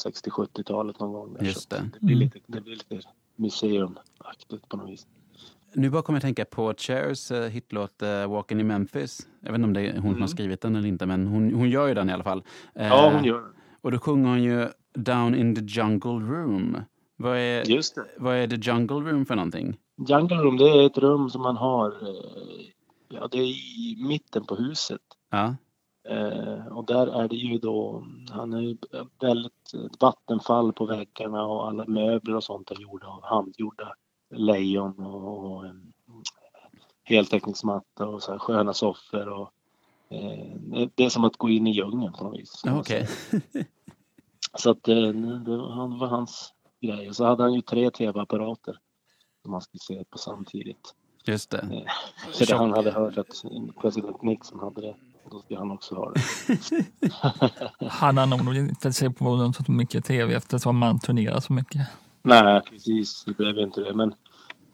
60-70-talet 0.04 1.00
någon 1.00 1.12
gång. 1.12 1.34
Där. 1.34 1.44
Just 1.44 1.70
det. 1.70 1.90
Det 1.92 2.00
blir, 2.06 2.16
Mm. 2.16 2.18
lite, 2.24 2.38
det 2.46 2.60
blir 2.60 2.76
lite 2.76 3.00
museumaktigt 3.36 4.68
på 4.68 4.76
något 4.76 4.90
vis. 4.90 5.06
Nu 5.74 5.90
bara 5.90 6.02
kommer 6.02 6.16
jag 6.16 6.22
tänka 6.22 6.44
på 6.44 6.74
Chairs 6.76 7.30
eh, 7.30 7.48
hitlåt 7.48 8.02
uh, 8.02 8.26
Walking 8.30 8.60
in 8.60 8.66
Memphis. 8.66 9.28
Jag 9.40 9.52
vet 9.52 9.54
inte 9.58 9.64
om 9.66 9.72
det 9.72 9.80
är 9.80 9.92
hon 9.92 10.00
som 10.00 10.08
har 10.08 10.16
Mm. 10.16 10.28
skrivit 10.28 10.60
den 10.60 10.76
eller 10.76 10.88
inte, 10.88 11.06
men 11.06 11.26
hon, 11.26 11.54
hon 11.54 11.70
gör 11.70 11.88
ju 11.88 11.94
den 11.94 12.10
i 12.10 12.12
alla 12.12 12.24
fall. 12.24 12.42
Eh, 12.74 12.86
Ja, 12.86 13.10
hon 13.14 13.24
gör 13.24 13.40
det. 13.40 13.46
Och 13.80 13.90
då 13.92 13.98
sjunger 13.98 14.28
hon 14.28 14.42
ju 14.42 14.68
Down 14.94 15.34
in 15.34 15.54
the 15.54 15.80
Jungle 15.80 16.10
Room. 16.10 16.76
Vad 17.16 17.36
är, 17.38 17.64
Just 17.70 17.94
det. 17.94 18.04
vad 18.18 18.36
är 18.36 18.46
the 18.48 18.70
Jungle 18.70 18.96
Room 18.96 19.26
för 19.26 19.34
någonting? 19.36 19.76
Jungle 20.08 20.36
Room, 20.36 20.56
det 20.56 20.68
är 20.68 20.86
ett 20.86 20.98
rum 20.98 21.30
som 21.30 21.42
man 21.42 21.56
har. 21.56 21.86
eh, 21.90 22.66
Ja, 23.12 23.28
det 23.30 23.38
är 23.38 23.44
i 23.78 23.96
mitten 24.08 24.44
på 24.46 24.54
huset. 24.56 25.00
Ja, 25.30 25.54
Eh, 26.08 26.66
och 26.66 26.86
där 26.86 27.06
är 27.22 27.28
det 27.28 27.36
ju 27.36 27.58
då, 27.58 28.04
han 28.30 28.52
är 28.52 28.60
ju 28.60 28.76
väldigt 29.20 29.74
vattenfall 30.00 30.72
på 30.72 30.86
väggarna 30.86 31.42
och 31.46 31.68
alla 31.68 31.84
möbler 31.86 32.36
och 32.36 32.44
sånt 32.44 32.70
är 32.70 32.80
gjorda 32.80 33.06
av 33.06 33.22
handgjorda 33.24 33.94
lejon 34.30 34.98
och, 34.98 35.52
och 35.52 35.66
en 35.66 35.92
heltäckningsmatta 37.04 38.06
och 38.06 38.22
så 38.22 38.32
här 38.32 38.38
sköna 38.38 38.74
soffor 38.74 39.28
och 39.28 39.52
Eh, 40.10 40.88
det 40.94 41.04
är 41.04 41.08
som 41.08 41.24
att 41.24 41.36
gå 41.36 41.48
in 41.48 41.66
i 41.66 41.70
djungeln 41.70 42.12
på 42.12 42.24
något 42.24 42.38
vis. 42.38 42.62
Okej. 42.66 43.08
Så 44.58 44.70
att 44.70 44.88
eh, 44.88 44.96
det 45.44 45.56
var, 45.56 45.72
han 45.72 45.98
var 45.98 46.06
hans 46.06 46.52
grej. 46.80 47.08
Och 47.08 47.16
så 47.16 47.24
hade 47.24 47.42
han 47.42 47.54
ju 47.54 47.62
tre 47.62 47.90
tv-apparater 47.90 48.76
som 49.42 49.52
han 49.52 49.62
skulle 49.62 49.80
se 49.80 50.04
på 50.10 50.18
samtidigt. 50.18 50.94
Just 51.24 51.50
det. 51.50 51.58
Eh, 51.58 52.32
För 52.32 52.46
det 52.46 52.56
han 52.56 52.72
hade 52.72 52.90
hört 52.90 53.18
att 53.18 53.42
president 53.80 54.22
Nixon 54.22 54.60
hade 54.60 54.80
det. 54.80 54.96
Då 55.30 55.40
skulle 55.40 55.58
han 55.58 55.70
också 55.70 55.94
ha 55.94 56.12
det. 56.12 56.20
Han 57.90 58.18
har 58.18 58.26
nog 58.26 58.56
inte 58.56 58.92
sett 58.92 59.18
på 59.18 59.52
så 59.52 59.72
mycket 59.72 60.04
tv 60.04 60.34
eftersom 60.34 60.78
man 60.78 60.98
turnerar 60.98 61.40
så 61.40 61.52
mycket. 61.52 61.80
Nej, 62.22 62.62
precis. 62.70 63.24
Det 63.24 63.36
blev 63.36 63.58
inte 63.58 63.80
det. 63.80 63.94
Men 63.94 64.14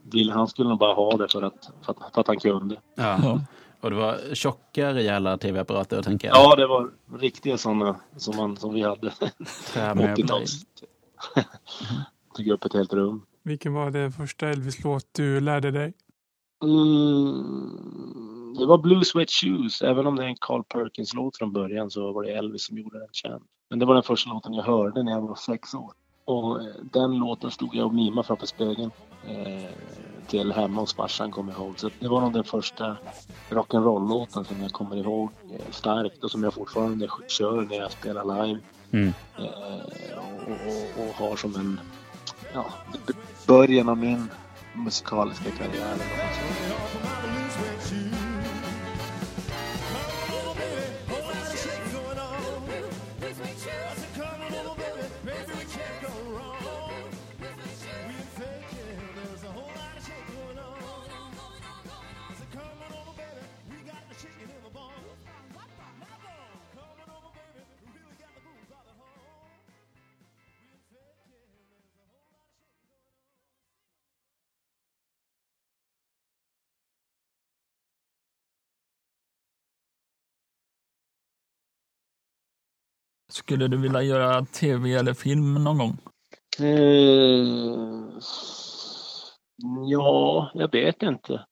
Bill, 0.03 0.31
han 0.31 0.49
skulle 0.49 0.69
nog 0.69 0.79
bara 0.79 0.95
ha 0.95 1.17
det 1.17 1.29
för 1.29 1.43
att, 1.43 1.71
för 1.83 1.93
att, 1.93 2.15
för 2.15 2.21
att 2.21 2.26
han 2.26 2.38
kunde. 2.38 2.81
Ja. 2.95 3.41
Och 3.81 3.91
det 3.91 3.97
var 3.97 4.35
tjocka, 4.35 4.95
rejäla 4.95 5.38
tv-apparater, 5.38 6.03
tänker 6.03 6.29
jag. 6.29 6.37
Ja, 6.37 6.57
det 6.57 6.67
var 6.67 6.91
riktiga 7.19 7.59
sådana 7.59 7.97
som, 8.17 8.37
man, 8.37 8.57
som 8.57 8.75
vi 8.75 8.83
hade. 8.83 9.12
Trämöbler. 9.73 10.25
80-tals. 10.25 10.62
Tog 12.37 12.49
upp 12.49 12.65
ett 12.65 12.73
helt 12.73 12.93
rum. 12.93 13.23
Vilken 13.43 13.75
var 13.75 13.91
den 13.91 14.12
första 14.12 14.49
Elvis-låt 14.49 15.07
du 15.12 15.41
lärde 15.41 15.71
dig? 15.71 15.95
Mm, 16.62 18.55
det 18.59 18.67
var 18.67 18.79
Blue 18.79 19.05
Sweat 19.05 19.31
Shoes. 19.31 19.83
Även 19.83 20.07
om 20.07 20.17
det 20.17 20.25
är 20.25 20.29
en 20.29 20.37
Carl 20.41 20.65
Perkins-låt 20.65 21.37
från 21.37 21.53
början 21.53 21.91
så 21.91 22.12
var 22.12 22.23
det 22.23 22.31
Elvis 22.31 22.67
som 22.67 22.79
gjorde 22.79 22.99
den 22.99 23.09
känd. 23.12 23.45
Men 23.71 23.79
det 23.79 23.87
var 23.87 23.95
den 23.95 24.03
första 24.03 24.31
låten 24.31 24.55
jag 24.55 24.62
hörde 24.62 25.03
när 25.03 25.12
jag 25.12 25.21
var 25.21 25.35
sex 25.35 25.75
år. 25.75 25.93
Och 26.26 26.61
eh, 26.61 26.66
den 26.83 27.18
låten 27.18 27.50
stod 27.50 27.75
jag 27.75 27.87
och 27.87 27.95
mimade 27.95 28.26
framför 28.26 28.47
spegeln. 28.47 28.90
Eh, 29.26 29.71
till 30.26 30.52
hemma 30.52 30.80
hos 30.80 30.95
farsan 30.95 31.30
kommer 31.30 31.52
jag 31.52 31.61
ihåg. 31.61 31.78
Så 31.78 31.90
det 32.00 32.09
var 32.09 32.21
nog 32.21 32.33
den 32.33 32.45
första 32.45 32.97
rock'n'roll-låten 33.50 34.45
som 34.45 34.62
jag 34.62 34.73
kommer 34.73 34.97
ihåg 34.97 35.30
eh, 35.52 35.71
starkt 35.71 36.25
och 36.25 36.30
som 36.30 36.42
jag 36.42 36.54
fortfarande 36.54 37.09
kör 37.28 37.62
när 37.62 37.76
jag 37.76 37.92
spelar 37.92 38.47
live. 38.47 38.61
Mm. 38.92 39.12
Eh, 39.38 39.45
och, 40.47 40.50
och, 40.50 41.04
och 41.04 41.14
har 41.14 41.37
som 41.37 41.54
en 41.54 41.80
ja, 42.54 42.66
början 43.47 43.88
av 43.88 43.99
min 43.99 44.28
musikaliska 44.75 45.50
karriär. 45.50 45.97
Skulle 83.47 83.69
du 83.69 83.76
vilja 83.76 84.03
göra 84.03 84.45
tv 84.45 84.93
eller 84.95 85.15
film 85.15 85.55
någon 85.65 85.79
gång? 85.79 85.97
Eh, 86.61 87.47
ja, 89.91 90.50
jag 90.55 90.73
vet 90.73 91.03
inte. 91.03 91.47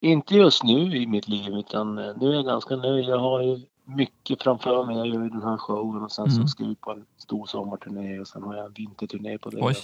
Inte 0.00 0.34
just 0.34 0.64
nu 0.64 0.96
i 0.96 1.06
mitt 1.06 1.28
liv 1.28 1.52
utan 1.54 1.98
eh, 1.98 2.12
nu 2.20 2.28
är 2.28 2.34
jag 2.34 2.44
ganska 2.44 2.76
nöjd. 2.76 3.04
Jag 3.04 3.18
har 3.18 3.42
ju 3.42 3.58
mycket 3.84 4.42
framför 4.42 4.84
mig. 4.84 4.96
Jag 4.96 5.06
gör 5.06 5.22
ju 5.22 5.28
den 5.28 5.42
här 5.42 5.56
showen 5.56 6.02
och 6.02 6.12
sen 6.12 6.30
så 6.30 6.36
Mm. 6.36 6.48
ska 6.48 6.62
jag 6.62 6.72
ut 6.72 6.80
på 6.80 6.90
en 6.90 7.04
stor 7.18 7.46
sommarturné 7.46 8.20
och 8.20 8.28
sen 8.28 8.42
har 8.42 8.54
jag 8.56 8.66
en 8.66 8.72
vinterturné 8.72 9.38
på 9.38 9.50
det. 9.50 9.58
Oj. 9.60 9.76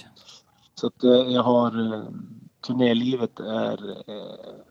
Så 0.75 0.87
att 0.87 1.03
eh, 1.03 1.11
jag 1.11 1.43
har... 1.43 1.93
eh, 1.93 2.03
Turnélivet 2.67 3.39
är 3.39 3.89
eh, 3.89 4.61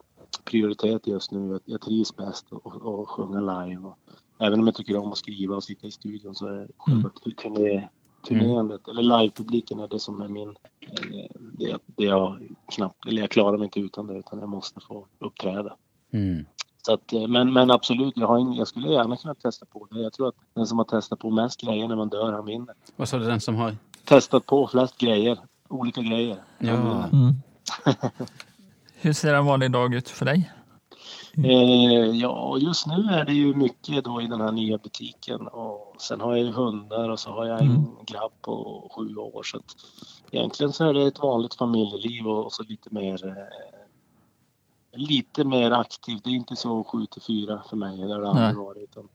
prioritet 0.44 1.06
just 1.06 1.30
nu. 1.32 1.60
Jag- 1.64 1.80
trivs 1.80 2.16
bäst 2.16 2.46
att- 2.52 2.86
att 2.86 3.08
sjunga 3.08 3.40
live. 3.40 3.82
Och 3.82 3.98
även 4.40 4.60
om 4.60 4.66
jag 4.66 4.74
tycker 4.74 4.96
om 4.96 5.12
att 5.12 5.18
skriva 5.18 5.56
och 5.56 5.64
sitta 5.64 5.86
i 5.86 5.90
studion 5.90 6.34
så 6.34 6.46
är 6.46 6.68
själva 6.76 7.10
turné, 7.42 7.88
turneendet, 8.28 8.88
eller 8.88 9.02
livepubliken 9.02 9.80
är 9.80 9.88
det 9.88 10.00
som 10.00 10.20
är 10.22 10.28
min... 10.28 10.48
eh, 10.80 11.26
Det, 11.58 11.78
det 11.86 12.04
jag 12.04 12.48
knappt... 12.72 13.06
Eller 13.06 13.20
jag 13.20 13.30
klarar 13.30 13.58
mig 13.58 13.64
inte 13.64 13.80
utan 13.80 14.06
det 14.06 14.18
utan 14.18 14.38
jag 14.38 14.48
måste 14.48 14.80
få 14.80 15.06
uppträda. 15.18 15.76
Mm. 16.12 16.46
Så 16.82 16.92
att, 16.94 17.12
eh, 17.12 17.26
men, 17.26 17.52
men 17.52 17.70
absolut, 17.70 18.16
jag, 18.16 18.26
har 18.26 18.38
ing, 18.38 18.54
jag 18.54 18.68
skulle 18.68 18.88
gärna 18.88 19.16
kunna 19.16 19.34
testa 19.34 19.66
på 19.66 19.86
det. 19.90 20.00
Jag 20.00 20.12
tror 20.12 20.28
att 20.28 20.34
den 20.54 20.66
som 20.66 20.78
har 20.78 20.84
testat 20.84 21.18
på 21.18 21.30
mest 21.30 21.60
grejer 21.60 21.88
när 21.88 21.96
man 21.96 22.08
dör, 22.08 22.32
han 22.32 22.44
vinner. 22.46 22.74
Vad 22.96 23.08
sa 23.08 23.18
du, 23.18 23.24
den 23.24 23.40
som 23.40 23.54
har... 23.54 23.76
Testat 24.04 24.46
på 24.46 24.68
flest 24.68 24.98
grejer, 24.98 25.38
olika 25.68 26.00
grejer. 26.00 26.42
Ja. 26.58 27.04
Mm. 27.12 27.34
Hur 28.94 29.12
ser 29.12 29.34
en 29.34 29.46
vanlig 29.46 29.70
dag 29.70 29.94
ut 29.94 30.08
för 30.08 30.24
dig? 30.24 30.50
Eh, 31.36 32.10
ja, 32.16 32.58
just 32.58 32.86
nu 32.86 32.94
är 33.10 33.24
det 33.24 33.32
ju 33.32 33.54
mycket 33.54 34.04
då 34.04 34.22
i 34.22 34.26
den 34.26 34.40
här 34.40 34.52
nya 34.52 34.78
butiken 34.78 35.46
och 35.48 35.94
sen 35.98 36.20
har 36.20 36.36
jag 36.36 36.46
ju 36.46 36.52
hundar 36.52 37.08
och 37.08 37.18
så 37.20 37.30
har 37.30 37.46
jag 37.46 37.60
en 37.60 37.70
Mm. 37.70 37.84
grabb 38.06 38.32
på 38.42 38.88
sju 38.96 39.16
år 39.16 39.42
så 39.42 39.56
att 39.56 39.76
egentligen 40.30 40.72
så 40.72 40.84
är 40.88 40.94
det 40.94 41.02
ett 41.02 41.18
vanligt 41.22 41.54
familjeliv 41.54 42.28
och, 42.28 42.52
så 42.52 42.62
lite 42.62 42.94
mer 42.94 43.26
eh, 43.26 43.34
lite 44.92 45.44
mer 45.44 45.70
aktivt. 45.70 46.24
Det 46.24 46.30
är 46.30 46.34
inte 46.34 46.56
så 46.56 46.84
sju 46.84 47.06
till 47.06 47.22
fyra 47.22 47.62
för 47.68 47.76
mig, 47.76 47.96
det 47.98 48.14
har 48.14 48.20
det 48.20 48.28
aldrig 48.28 48.56
varit. 48.56 48.82
Utan 48.82 49.08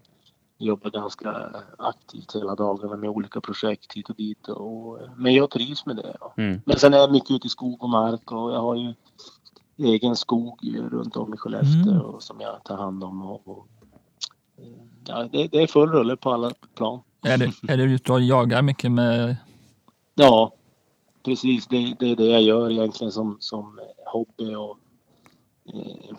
jobbar 0.57 0.89
ganska 0.89 1.51
aktivt 1.77 2.35
hela 2.35 2.55
dagarna 2.55 2.95
med 2.95 3.09
olika 3.09 3.41
projekt 3.41 3.93
hit 3.93 4.09
och 4.09 4.15
dit. 4.15 4.47
Och, 4.47 4.99
men 5.15 5.33
jag 5.33 5.49
trivs 5.49 5.85
med 5.85 5.95
det. 5.95 6.15
Ja. 6.19 6.33
Mm. 6.37 6.61
Men 6.65 6.79
sen 6.79 6.93
är 6.93 6.97
jag 6.97 7.11
mycket 7.11 7.31
ute 7.31 7.47
i 7.47 7.49
skog 7.49 7.83
och 7.83 7.89
mark 7.89 8.31
och 8.31 8.51
jag 8.51 8.61
har 8.61 8.75
ju 8.75 8.93
egen 9.77 10.15
skog 10.15 10.59
runt 10.91 11.15
om 11.17 11.33
i 11.33 11.37
Skellefteå 11.37 11.91
Mm. 11.91 12.01
och 12.01 12.23
som 12.23 12.41
jag 12.41 12.63
tar 12.63 12.77
hand 12.77 13.03
om. 13.03 13.21
Och, 13.21 13.47
och, 13.47 13.67
eh, 14.57 14.63
ja, 15.05 15.27
det, 15.31 15.47
det 15.47 15.61
är 15.61 15.67
full 15.67 15.89
rulle 15.89 16.15
på 16.15 16.31
alla 16.31 16.51
plan. 16.75 16.99
Är 17.21 17.37
du, 17.37 17.51
är 17.73 17.77
du 17.77 17.83
ute 17.83 18.11
och 18.13 18.21
jagar 18.21 18.61
mycket 18.61 18.91
med... 18.91 19.35
Ja, 20.15 20.51
precis. 21.23 21.67
Det, 21.67 21.95
det 21.99 22.11
är 22.11 22.15
det 22.15 22.25
jag 22.25 22.41
gör 22.41 22.71
egentligen 22.71 23.11
som, 23.11 23.37
som 23.39 23.79
hobby 24.05 24.55
och 24.55 24.77
eh, 25.73 26.15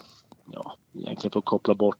ja, 0.52 0.76
egentligen 0.92 1.32
för 1.32 1.38
att 1.38 1.44
koppla 1.44 1.74
bort 1.74 1.98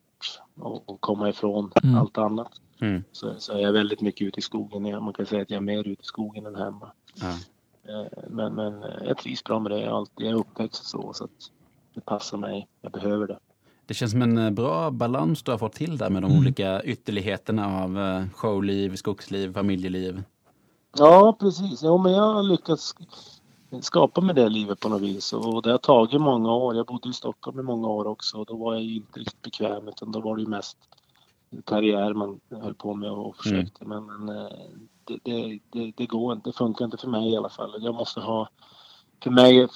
och, 0.60 0.88
och 0.88 1.00
komma 1.00 1.28
ifrån 1.28 1.72
Mm. 1.82 1.98
allt 1.98 2.18
annat. 2.18 2.60
Mm. 2.80 3.04
Så, 3.12 3.34
så 3.38 3.52
är 3.52 3.58
jag 3.58 3.72
väldigt 3.72 4.00
mycket 4.00 4.26
ute 4.26 4.38
i 4.38 4.42
skogen. 4.42 5.04
Man 5.04 5.12
kan 5.12 5.26
säga 5.26 5.42
att 5.42 5.50
jag 5.50 5.56
är 5.56 5.60
mer 5.60 5.78
ute 5.88 6.02
i 6.02 6.04
skogen 6.04 6.46
än 6.46 6.54
hemma. 6.56 6.92
Ja. 7.14 7.32
Eh, 7.88 8.06
Men, 8.30 8.54
men 8.54 8.82
eh, 8.82 9.04
jag 9.04 9.18
trivs 9.18 9.44
bra 9.44 9.58
med 9.60 9.72
det. 9.72 9.78
Jag 9.80 9.86
är, 9.88 9.96
alltid, 9.96 10.26
jag 10.26 10.32
är 10.34 10.38
uppväxt 10.40 10.84
så, 10.84 11.12
så 11.12 11.24
att 11.24 11.30
det 11.94 12.00
passar 12.00 12.38
mig. 12.38 12.68
Jag 12.82 12.92
behöver 12.92 13.26
det. 13.26 13.38
Det 13.86 13.94
känns 13.94 14.12
som 14.12 14.22
en 14.22 14.38
eh, 14.38 14.50
bra 14.50 14.90
balans 14.90 15.42
du 15.42 15.50
har 15.50 15.58
fått 15.58 15.72
till 15.72 15.96
där 15.98 16.10
med 16.10 16.22
de 16.22 16.30
Mm. 16.30 16.38
olika 16.38 16.82
ytterligheterna 16.82 17.82
av 17.82 18.24
showliv, 18.34 18.96
skogsliv, 18.96 19.52
familjeliv. 19.52 20.22
Ja, 20.98 21.36
precis. 21.40 21.80
Jo, 21.82 21.98
men 21.98 22.12
jag 22.12 22.34
har 22.34 22.42
lyckats 22.42 22.94
skapa 23.80 24.20
mig 24.20 24.34
det 24.34 24.48
livet 24.48 24.80
på 24.80 24.88
något 24.88 25.02
vis. 25.02 25.32
Och 25.32 25.62
det 25.62 25.70
har 25.70 25.78
tagit 25.78 26.20
många 26.20 26.52
år. 26.54 26.76
Jag 26.76 26.86
bodde 26.86 27.08
i 27.08 27.12
Stockholm 27.12 27.60
i 27.60 27.62
många 27.62 27.88
år 27.88 28.06
också. 28.06 28.38
Och 28.38 28.46
då 28.46 28.56
var 28.56 28.74
jag 28.74 28.82
inte 28.84 29.20
riktigt 29.20 29.42
bekväm 29.42 29.88
utan 29.88 30.12
då 30.12 30.20
var 30.20 30.36
det 30.36 30.42
ju 30.42 30.48
mest 30.48 30.78
karriär 31.64 32.14
man 32.14 32.40
höll 32.50 32.74
på 32.74 32.94
med 32.94 33.10
och 33.10 33.36
försökte. 33.36 33.84
Men, 33.84 34.06
men 34.06 34.36
eh, 34.36 34.52
det, 35.06 35.18
det, 35.22 35.58
det, 35.70 35.92
det 35.96 36.06
går 36.06 36.32
inte. 36.32 36.48
Det 36.50 36.56
funkar 36.56 36.84
inte 36.84 36.96
för 36.96 37.08
mig 37.08 37.32
i 37.32 37.36
alla 37.36 37.48
fall. 37.48 37.74
Jag 37.80 37.94
måste 37.94 38.20
ha... 38.20 38.48
För 39.22 39.30
mig 39.30 39.58
eh, 39.60 39.68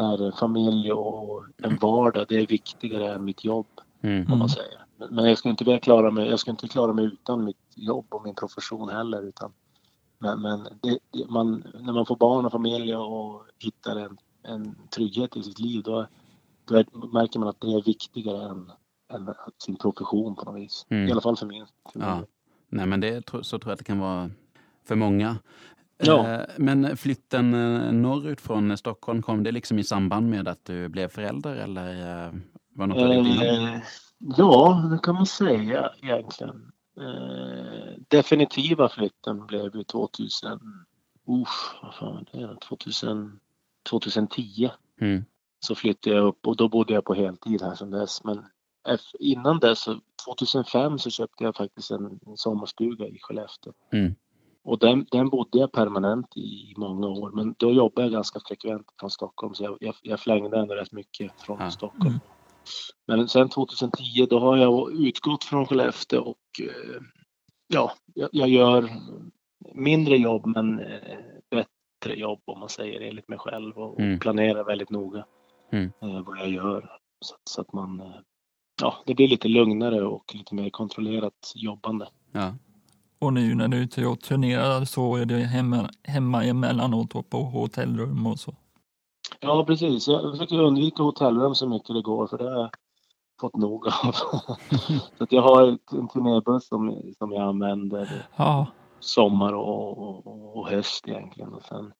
är 0.00 0.38
familj 0.38 0.92
och 0.92 1.44
en 1.56 1.76
vardag 1.76 2.26
det 2.28 2.36
är 2.36 2.46
viktigare 2.46 3.14
än 3.14 3.24
mitt 3.24 3.44
jobb 3.44 3.66
Mm. 4.02 4.22
om 4.22 4.28
man 4.28 4.36
Mm. 4.38 4.48
säger. 4.48 4.84
Men- 5.10 5.24
jag 5.28 5.38
skulle 5.38 5.50
inte 5.50 5.78
klara 5.78 6.10
mig, 6.10 6.28
jag 6.28 6.38
skulle 6.40 6.52
inte 6.52 6.68
klara 6.68 6.92
mig 6.92 7.04
utan 7.04 7.44
mitt 7.44 7.56
jobb 7.74 8.06
och 8.08 8.24
min 8.24 8.34
profession 8.34 8.88
heller. 8.88 9.22
Utan, 9.22 9.52
men 10.18 10.42
men 10.42 10.68
det, 10.82 10.98
det, 11.10 11.30
man, 11.30 11.64
när 11.80 11.92
man 11.92 12.06
får 12.06 12.16
barn 12.16 12.46
och 12.46 12.52
familj 12.52 12.96
och 12.96 13.42
hittar 13.58 13.96
en, 13.96 14.18
en 14.42 14.76
trygghet 14.90 15.36
i 15.36 15.42
sitt 15.42 15.58
liv 15.58 15.82
då, 15.82 16.06
då 16.64 16.74
är, 16.74 17.12
märker 17.12 17.38
man 17.38 17.48
att 17.48 17.60
det 17.60 17.72
är 17.72 17.82
viktigare 17.82 18.48
än, 18.48 18.70
än 19.12 19.34
sin 19.58 19.76
profession 19.76 20.34
på 20.34 20.44
något 20.44 20.60
vis. 20.60 20.86
Mm. 20.88 21.08
I 21.08 21.12
alla 21.12 21.20
fall 21.20 21.36
för 21.36 21.46
min. 21.46 21.66
För. 21.92 22.00
Ja. 22.00 22.22
Nej, 22.68 22.86
men 22.86 23.00
det, 23.00 23.24
så 23.42 23.58
tror 23.58 23.62
jag 23.64 23.72
att 23.72 23.78
det 23.78 23.84
kan 23.84 23.98
vara 23.98 24.30
för 24.88 24.94
många. 24.96 25.36
Ja. 25.98 26.32
Eh, 26.34 26.40
Men 26.58 26.96
flytten 26.96 27.54
eh, 27.54 27.92
norrut 27.92 28.40
från 28.40 28.76
Stockholm, 28.78 29.22
kom 29.22 29.42
det 29.42 29.52
liksom 29.52 29.78
i 29.78 29.84
samband 29.84 30.30
med 30.30 30.48
att 30.48 30.64
du 30.64 30.88
blev 30.88 31.08
förälder 31.08 31.56
eller 31.56 31.90
eh, 32.26 32.32
var 32.74 32.86
något? 32.86 32.98
Eh, 33.42 33.80
ja, 34.18 34.88
det 34.90 34.98
kan 35.02 35.14
man 35.14 35.26
säga 35.26 35.90
egentligen. 36.02 36.72
Eh, 37.00 37.94
definitiva 38.08 38.88
flytten 38.88 39.46
blev 39.46 39.76
ju 39.76 39.84
2000, 39.84 40.60
usch, 41.28 41.82
vad 41.82 41.94
fan 41.94 42.26
är 42.32 42.46
det, 42.46 42.56
2000, 42.60 43.40
2010 43.90 44.70
Mm. 45.00 45.24
så 45.60 45.74
flyttade 45.74 46.16
jag 46.16 46.24
upp 46.26 46.46
och 46.46 46.56
då 46.56 46.68
bodde 46.68 46.94
jag 46.94 47.04
på 47.04 47.14
heltid 47.14 47.62
här 47.62 47.74
sedan 47.74 47.90
dess. 47.90 48.24
Men 48.24 48.44
innan 49.18 49.58
dess 49.58 49.80
så 49.80 50.00
2005 50.24 50.98
så 50.98 51.10
köpte 51.10 51.44
jag 51.44 51.56
faktiskt 51.56 51.90
en, 51.90 52.20
en 52.26 52.36
sommarstuga 52.36 53.06
i 53.06 53.18
Skellefteå. 53.22 53.72
Mm. 53.92 54.14
Och 54.66 54.78
den, 54.78 55.06
den 55.10 55.28
bodde 55.28 55.58
jag 55.58 55.72
permanent 55.72 56.36
i 56.36 56.74
många 56.76 57.06
år. 57.08 57.30
Men 57.34 57.54
då 57.58 57.72
jobbade 57.72 58.06
jag 58.06 58.12
ganska 58.12 58.40
frekvent 58.48 58.86
från 59.00 59.10
Stockholm 59.10 59.54
så 59.54 59.64
jag, 59.64 59.76
jag, 59.80 59.94
jag 60.02 60.20
flängde 60.20 60.58
ändå 60.58 60.74
rätt 60.74 60.92
mycket 60.92 61.32
från 61.40 61.58
Ja. 61.60 61.70
Stockholm. 61.70 62.06
Mm. 62.14 62.20
Men 63.06 63.28
sen 63.28 63.48
2010 63.48 64.26
då 64.30 64.38
har 64.38 64.56
jag 64.56 64.92
utgått 64.92 65.44
från 65.44 65.66
Skellefteå 65.66 66.20
och 66.20 66.60
eh, 66.60 67.00
ja, 67.68 67.92
jag, 68.14 68.28
jag 68.32 68.48
gör 68.48 68.90
mindre 69.74 70.16
jobb 70.16 70.46
men 70.46 70.80
eh, 70.80 71.18
bättre 71.50 72.20
jobb 72.20 72.40
om 72.44 72.60
man 72.60 72.68
säger 72.68 73.00
enligt 73.00 73.28
mig 73.28 73.38
själv 73.38 73.78
och 73.78 74.00
Mm. 74.00 74.18
planerar 74.18 74.64
väldigt 74.64 74.90
noga 74.90 75.26
Mm. 75.72 75.92
eh, 76.02 76.20
vad 76.20 76.38
jag 76.38 76.48
gör. 76.50 76.90
Så, 77.20 77.34
att- 77.34 77.40
så 77.50 77.60
att 77.60 77.72
man, 77.72 78.02
ja, 78.82 78.94
det 79.06 79.14
blir 79.14 79.28
lite 79.28 79.48
lugnare 79.48 80.02
och 80.06 80.34
lite 80.34 80.54
mer 80.54 80.70
kontrollerat 80.70 81.52
jobbande. 81.54 82.08
Ja. 82.32 82.54
Och 83.18 83.32
nu 83.32 83.54
när 83.54 83.68
du 83.68 83.76
är 83.76 83.82
ute 83.82 84.06
och 84.06 84.20
turnerar 84.20 84.84
så 84.84 85.16
är 85.16 85.24
det 85.24 85.38
hemma, 85.38 85.90
hemma 86.02 86.44
emellanåt 86.44 87.30
på 87.30 87.38
hotellrum 87.38 88.26
och 88.26 88.38
så. 88.38 88.54
Ja, 89.40 89.64
precis. 89.66 90.08
Jag 90.08 90.32
försöker 90.32 90.62
undvika 90.62 91.02
hotellrum 91.02 91.54
så 91.54 91.68
mycket 91.68 91.94
det 91.94 92.02
går 92.02 92.26
för 92.26 92.38
det 92.38 92.44
har 92.44 92.60
jag 92.60 92.70
fått 93.40 93.56
nog 93.56 93.86
av. 93.86 94.12
så 95.18 95.24
att 95.24 95.32
jag 95.32 95.42
har 95.42 95.66
en 95.66 96.08
turnébuss 96.08 96.68
som, 96.68 97.12
som 97.18 97.32
jag 97.32 97.42
använder 97.42 98.26
Ja, 98.36 98.66
sommar 99.00 99.52
och, 99.52 99.98
och, 99.98 100.56
och 100.56 100.68
höst 100.68 101.08
egentligen. 101.08 101.54
Och 101.54 101.62
sen 101.62 101.92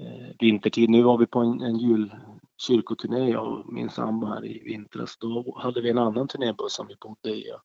eh, 0.00 0.36
vintertid. 0.38 0.90
Nu 0.90 1.02
var 1.02 1.18
vi 1.18 1.26
på 1.26 1.38
en, 1.38 1.62
en 1.62 1.76
julkyrkoturné 1.78 3.30
jag 3.30 3.46
och 3.46 3.72
min 3.72 3.90
sambo 3.90 4.26
här 4.26 4.44
i 4.44 4.62
vintras. 4.64 5.16
Då 5.20 5.58
hade 5.62 5.80
vi 5.80 5.90
en 5.90 5.98
annan 5.98 6.28
turnébuss 6.28 6.72
som 6.72 6.86
vi 6.86 6.94
bodde 7.00 7.30
i. 7.30 7.48
Ja. 7.48 7.62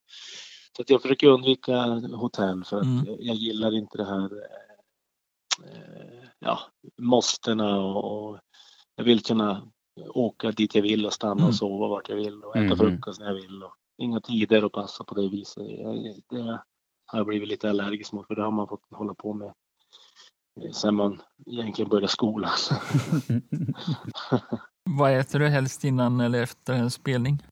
Så 0.76 0.82
att 0.82 0.90
jag 0.90 1.02
försöker 1.02 1.28
undvika 1.28 1.78
hotell 2.16 2.64
för 2.64 2.78
att 2.78 2.84
Mm. 2.84 3.06
jag, 3.20 3.36
gillar 3.36 3.74
inte 3.76 3.98
det 3.98 4.06
här 4.06 4.26
eh, 5.64 6.28
ja, 6.40 6.60
måstena 7.02 7.80
och, 7.80 8.30
och 8.30 8.40
jag 8.96 9.04
vill 9.04 9.24
kunna 9.24 9.72
åka 10.10 10.52
dit 10.52 10.76
jag 10.76 10.82
vill 10.82 11.06
och 11.06 11.14
stanna 11.14 11.34
Mm. 11.34 11.46
och 11.48 11.56
sova 11.56 11.88
vart 11.88 12.10
jag 12.10 12.16
vill 12.16 12.44
och 12.44 12.56
äta 12.56 12.66
Mhm. 12.66 12.78
frukost 12.78 13.20
när 13.20 13.28
jag 13.28 13.34
vill. 13.36 13.64
Och 13.64 13.74
inga 13.98 14.22
tider 14.22 14.64
att 14.66 14.72
passa 14.72 15.04
på 15.04 15.16
det 15.16 15.30
viset. 15.30 15.64
Jag- 15.80 16.22
Det 16.30 16.42
har 17.12 17.20
jag 17.20 17.28
blivit 17.28 17.50
lite 17.50 17.70
allergisk 17.70 18.12
mot 18.14 18.28
för 18.28 18.36
det 18.36 18.42
har 18.44 18.52
man 18.52 18.68
fått 18.68 18.82
hålla 18.92 19.14
på 19.14 19.34
med 19.34 19.54
eh, 20.62 20.72
sen 20.72 20.96
man 20.96 21.22
egentligen 21.46 21.90
började 21.90 22.08
skolan. 22.08 22.52
vad 24.90 25.20
äter 25.20 25.40
du 25.40 25.48
helst 25.48 25.84
innan 25.84 26.20
eller 26.20 26.44
efter 26.44 26.74
en 26.74 26.92
spelning? 26.92 27.44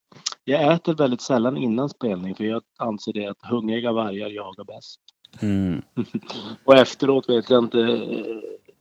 Jag 0.44 0.74
äter 0.74 0.94
väldigt 0.94 1.22
sällan 1.22 1.58
innan 1.58 1.90
spelning 1.90 2.36
för 2.36 2.44
jag 2.44 2.62
anser 2.80 3.14
det 3.14 3.28
att 3.28 3.38
hungriga 3.50 3.92
vargar 3.92 4.30
jagar 4.30 4.64
bäst. 4.64 5.00
Mm. 5.42 5.82
Och 6.66 6.76
efteråt 6.76 7.30
vet 7.30 7.50
jag 7.50 7.64
inte. 7.64 7.80
eh, 7.80 8.36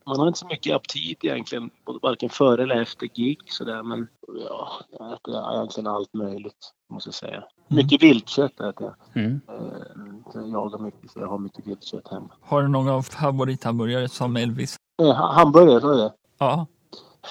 Man 0.06 0.18
har 0.20 0.26
inte 0.26 0.38
så 0.38 0.46
mycket 0.46 0.76
aptit 0.76 1.24
egentligen, 1.24 1.70
både 1.86 1.98
varken 2.02 2.28
före 2.30 2.62
eller 2.62 2.80
efter 2.80 3.06
gig 3.06 3.38
sådär. 3.46 3.82
Men 3.82 4.08
ja, 4.48 4.68
jag 4.98 5.12
äter 5.12 5.54
egentligen 5.54 5.86
allt 5.86 6.14
möjligt 6.14 6.72
måste 6.90 7.08
jag 7.08 7.14
säga. 7.14 7.44
Mycket 7.68 8.02
viltkött 8.02 8.60
äter 8.60 8.92
jag. 9.14 9.22
Mm. 9.24 9.40
Eh, 9.48 10.32
så 10.32 10.38
Jag 10.38 10.48
jagar 10.48 10.78
mycket 10.78 11.10
så 11.10 11.18
jag 11.20 11.26
har 11.28 11.38
mycket 11.38 11.66
viltkött 11.66 12.08
hemma. 12.10 12.30
Har 12.40 12.62
du 12.62 12.68
några 12.68 13.02
favorithamburgare 13.02 14.08
som 14.08 14.36
Elvis? 14.36 14.76
Eh, 15.02 15.06
ha- 15.16 15.32
hamburgare, 15.32 15.80
sa 15.80 15.88
det? 15.94 16.12
Ja, 16.38 16.66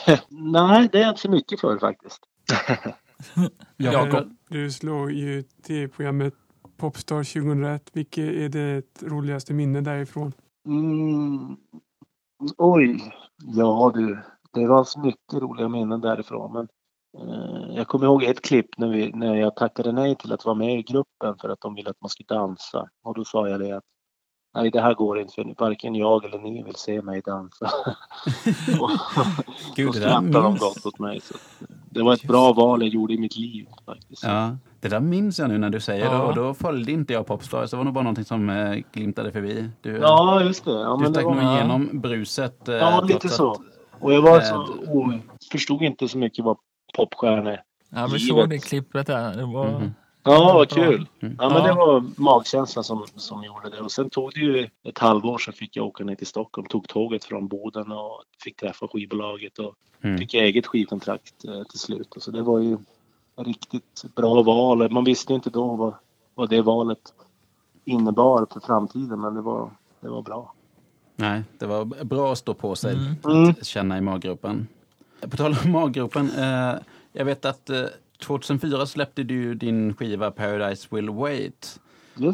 Nej, 0.29 0.89
det 0.91 0.97
är 0.97 1.01
jag 1.01 1.09
inte 1.11 1.21
så 1.21 1.29
mycket 1.29 1.59
för 1.61 1.77
faktiskt. 1.79 2.19
Jakob. 3.77 4.37
Du 4.49 4.71
slog 4.71 5.11
ju 5.11 5.43
tv-programmet 5.43 6.33
Popstar 6.77 7.23
2001. 7.23 7.89
Vilket 7.93 8.23
är 8.23 8.49
det 8.49 8.83
roligaste 9.01 9.53
minne 9.53 9.81
därifrån? 9.81 10.33
Mm. 10.67 11.57
Oj, 12.57 13.13
ja 13.37 13.91
du. 13.95 14.19
Det 14.53 14.67
var 14.67 14.83
så 14.83 14.99
mycket 14.99 15.33
roliga 15.33 15.69
minnen 15.69 16.01
därifrån. 16.01 16.53
Men 16.53 16.67
eh, 17.17 17.75
jag 17.75 17.87
kommer 17.87 18.05
ihåg 18.05 18.23
ett 18.23 18.41
klipp 18.41 18.77
när, 18.77 18.89
vi, 18.89 19.11
när 19.11 19.35
jag 19.35 19.55
tackade 19.55 19.91
nej 19.91 20.15
till 20.15 20.33
att 20.33 20.45
vara 20.45 20.55
med 20.55 20.79
i 20.79 20.83
gruppen 20.83 21.37
för 21.41 21.49
att 21.49 21.61
de 21.61 21.75
ville 21.75 21.89
att 21.89 22.01
man 22.01 22.09
skulle 22.09 22.27
dansa. 22.27 22.89
Och 23.03 23.15
då 23.15 23.25
sa 23.25 23.49
jag 23.49 23.59
det 23.59 23.71
att 23.71 23.83
nej, 24.55 24.71
det 24.71 24.81
här 24.81 24.93
går 24.93 25.19
inte 25.19 25.33
för 25.33 25.55
varken 25.57 25.95
jag 25.95 26.25
eller 26.25 26.37
ni 26.39 26.63
vill 26.63 26.75
se 26.75 27.01
mig 27.01 27.21
dansa. 27.25 27.65
och 28.81 28.89
Gud, 29.75 29.93
det 29.93 29.99
där 29.99 30.07
skrattade 30.09 30.31
de 30.31 30.57
gott 30.57 30.85
åt 30.85 30.99
mig. 30.99 31.21
Så 31.21 31.33
det 31.89 32.03
var 32.03 32.13
ett 32.13 32.23
bra 32.23 32.53
val 32.53 32.81
jag 32.81 32.89
gjorde 32.89 33.13
i 33.13 33.17
mitt 33.17 33.37
liv 33.37 33.67
faktiskt. 33.85 34.23
Ja, 34.23 34.57
det 34.79 34.87
där 34.87 34.99
minns 34.99 35.39
jag 35.39 35.49
nu 35.49 35.57
när 35.57 35.69
du 35.69 35.79
säger 35.79 36.05
det 36.09 36.15
Ja. 36.15 36.21
och 36.23 36.35
då 36.35 36.53
följde 36.53 36.91
inte 36.91 37.13
jag 37.13 37.25
Popstars. 37.25 37.71
Det 37.71 37.77
var 37.77 37.83
nog 37.83 37.93
bara 37.93 38.03
någonting 38.03 38.25
som 38.25 38.49
eh, 38.49 38.77
glimtade 38.93 39.31
förbi. 39.31 39.69
Du, 39.81 39.97
Ja, 39.97 40.41
just 40.43 40.65
det. 40.65 40.71
Ja, 40.71 40.77
du 40.97 41.03
men 41.03 41.13
det 41.13 41.19
stack 41.19 41.25
var... 41.25 41.35
nog 41.35 41.53
igenom 41.53 41.89
bruset. 41.93 42.67
eh, 42.69 42.75
Ja, 42.75 43.01
lite 43.01 43.27
att- 43.27 43.33
så. 43.33 43.61
Och 43.99 44.13
jag 44.13 44.21
var 44.21 44.37
Eh, 44.37 44.43
så... 44.43 44.55
Oh, 44.87 45.13
förstod 45.51 45.81
inte 45.81 46.07
så 46.07 46.17
mycket 46.17 46.45
vad 46.45 46.57
popstjärnor 46.97 47.57
ja 47.89 48.07
vi 48.13 48.19
såg 48.19 48.49
det 48.49 48.57
klippet 48.59 49.07
där. 49.07 49.35
Det 49.37 49.45
var... 49.45 49.79
Mhm. 49.79 49.91
Ja, 50.23 50.53
vad 50.53 50.69
kul. 50.69 51.07
Mm. 51.19 51.35
Ja, 51.39 51.49
men 51.49 51.63
det 51.63 51.73
var 51.73 52.03
magkänslan 52.15 52.83
som, 52.83 53.05
som 53.15 53.43
gjorde 53.43 53.69
det. 53.69 53.79
Och 53.81 53.91
sen 53.91 54.09
tog 54.09 54.31
det 54.33 54.39
ju 54.39 54.69
ett 54.83 54.99
halvår 54.99 55.37
så 55.37 55.51
fick 55.51 55.75
jag 55.75 55.85
åka 55.85 56.03
ner 56.03 56.15
till 56.15 56.27
Stockholm. 56.27 56.67
Tog 56.67 56.87
tåget 56.87 57.25
från 57.25 57.47
Boden 57.47 57.91
och 57.91 58.23
fick 58.43 58.55
träffa 58.55 58.87
skivbolaget 58.87 59.59
och 59.59 59.75
Mm. 60.03 60.17
fick 60.17 60.33
eget 60.33 60.67
skivkontrakt 60.67 61.45
eh, 61.45 61.63
till 61.63 61.79
slut. 61.79 62.15
Och 62.15 62.21
så 62.21 62.31
det 62.31 62.41
var 62.41 62.59
ju 62.59 62.73
ett 62.73 63.47
riktigt 63.47 64.03
bra 64.15 64.41
val. 64.43 64.91
Man 64.91 65.03
visste 65.03 65.33
inte 65.33 65.49
då 65.49 65.75
vad, 65.75 65.93
vad 66.35 66.49
det 66.49 66.61
valet 66.61 67.13
innebar 67.85 68.47
för 68.53 68.59
framtiden, 68.59 69.21
men 69.21 69.33
det 69.35 69.41
var, 69.41 69.71
det 69.99 70.09
var 70.09 70.21
bra. 70.21 70.53
Nej, 71.15 71.43
det 71.57 71.65
var 71.65 71.85
bra 72.03 72.31
att 72.31 72.37
stå 72.37 72.53
på 72.53 72.75
sig. 72.75 72.93
Mm. 72.93 73.15
Mm. 73.43 73.53
Känna 73.61 73.97
i 73.97 74.01
maggropen. 74.01 74.67
På 75.21 75.37
tal 75.37 75.55
om 75.65 75.71
maggropen. 75.71 76.31
Eh, 76.37 76.73
jag 77.13 77.25
vet 77.25 77.45
att 77.45 77.69
eh, 77.69 77.83
2004 78.21 78.85
släppte 78.85 79.23
du 79.23 79.55
din 79.55 79.93
skiva 79.93 80.31
Paradise 80.31 80.87
Will 80.91 81.09
Wait. 81.09 81.79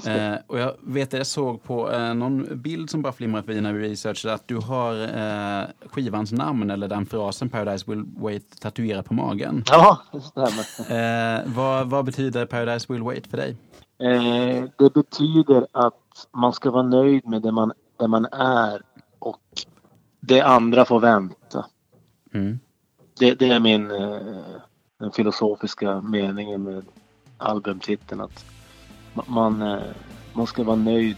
Eh, 0.05 0.35
och 0.47 0.59
jag 0.59 0.73
vet 0.81 1.07
att 1.13 1.17
jag 1.17 1.27
såg 1.27 1.63
på 1.63 1.91
eh, 1.91 2.13
någon 2.13 2.61
bild 2.61 2.89
som 2.89 3.01
bara 3.01 3.13
flimrade 3.13 3.43
förbi 3.43 3.61
när 3.61 3.73
vi 3.73 3.89
researchade 3.89 4.33
att 4.33 4.47
du 4.47 4.55
har 4.55 4.93
eh, 5.03 5.65
skivans 5.89 6.31
namn 6.31 6.71
eller 6.71 6.87
den 6.87 7.05
frasen 7.05 7.49
Paradise 7.49 7.91
Will 7.91 8.03
Wait 8.17 8.61
tatuerad 8.61 9.05
på 9.05 9.13
magen. 9.13 9.63
Ja, 9.67 10.01
det 10.11 10.21
stämmer. 10.21 11.37
Eh, 11.37 11.41
vad, 11.55 11.89
vad 11.89 12.05
betyder 12.05 12.45
Paradise 12.45 12.93
Will 12.93 13.03
Wait 13.03 13.27
för 13.27 13.37
dig? 13.37 13.55
Eh, 13.99 14.63
det 14.77 14.93
betyder 14.93 15.67
att 15.71 16.27
man 16.31 16.53
ska 16.53 16.71
vara 16.71 16.83
nöjd 16.83 17.27
med 17.27 17.41
det 17.41 17.51
man, 17.51 17.73
det 17.99 18.07
man 18.07 18.25
är 18.31 18.81
och 19.19 19.41
det 20.19 20.41
andra 20.41 20.85
får 20.85 20.99
vänta. 20.99 21.65
Mm. 22.33 22.59
Det, 23.19 23.33
det 23.33 23.49
är 23.49 23.59
min 23.59 23.91
eh, 23.91 24.61
den 24.97 25.11
filosofiska 25.11 26.01
meningen 26.01 26.63
med 26.63 26.85
albumtiteln. 27.37 28.21
Att 28.21 28.45
man, 29.27 29.61
eh, 29.61 29.83
man 30.33 30.47
ska 30.47 30.63
vara 30.63 30.75
nöjd 30.75 31.17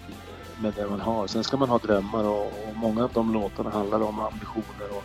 med 0.62 0.74
det 0.74 0.88
man 0.88 1.00
har. 1.00 1.28
Sen 1.28 1.44
ska 1.44 1.58
man 1.58 1.70
ha 1.70 1.78
drömmar 1.78 2.24
och, 2.24 2.48
och 2.48 2.76
många 2.76 3.04
av 3.04 3.12
de 3.14 3.34
låtarna 3.34 3.70
handlar 3.70 4.02
om 4.02 4.20
ambitioner 4.20 4.90
och, 4.92 5.04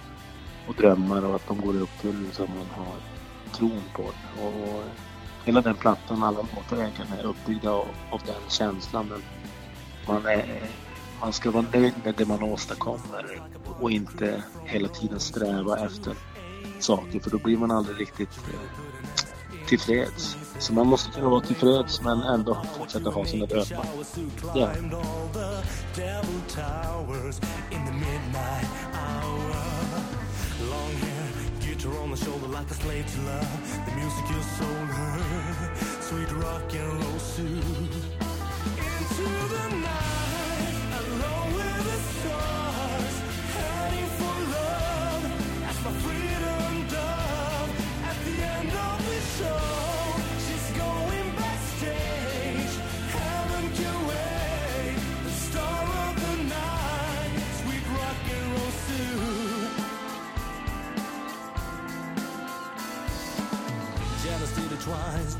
och 0.69 0.75
drömmar 0.75 1.25
och 1.25 1.35
att 1.35 1.47
de 1.47 1.61
går 1.61 1.77
i 1.77 1.79
uppfyllelse 1.79 2.43
om 2.43 2.51
man 2.51 2.87
har 2.87 2.95
tron 3.53 3.83
på 3.93 4.03
det. 4.03 4.43
Och, 4.43 4.49
och 4.49 4.85
hela 5.45 5.61
den 5.61 5.75
plattan, 5.75 6.23
alla 6.23 6.39
låtar 6.39 6.77
egentligen 6.77 7.13
är 7.13 7.27
uppbyggda 7.27 7.71
av, 7.71 7.87
av 8.11 8.23
den 8.27 8.49
känslan. 8.49 9.07
Men 9.09 9.23
man, 10.07 10.27
är, 10.27 10.71
man 11.21 11.33
ska 11.33 11.51
vara 11.51 11.67
nöjd 11.73 11.95
med 12.05 12.15
det 12.15 12.27
man 12.27 12.43
åstadkommer 12.43 13.41
och 13.81 13.91
inte 13.91 14.43
hela 14.65 14.89
tiden 14.89 15.21
sträva 15.21 15.79
efter 15.79 16.15
saker 16.79 17.21
för 17.21 17.31
då 17.31 17.39
blir 17.39 17.57
man 17.57 17.71
aldrig 17.71 18.01
riktigt 18.01 18.39
eh, 18.53 19.67
tillfreds. 19.69 20.37
Så 20.59 20.73
man 20.73 20.87
måste 20.87 21.11
kunna 21.11 21.29
vara 21.29 21.41
tillfreds 21.41 22.03
men 22.03 22.23
ändå 22.23 22.63
fortsätta 22.79 23.11
ha 23.11 23.25
sina 23.25 23.47
drömmar. 23.47 23.87
Ja. 24.55 24.71
devil 25.97 26.41
towers 26.49 27.41
in 27.71 27.85
the 27.87 27.93
suit 37.35 38.04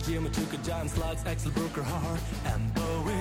Jimmy 0.07 0.29
took 0.31 0.53
a 0.53 0.59
giant 0.59 0.91
slice, 0.91 1.25
Axel 1.25 1.51
broke 1.53 1.77
her 1.77 1.83
heart, 1.83 2.21
and 2.45 2.75
Bowie 2.75 3.15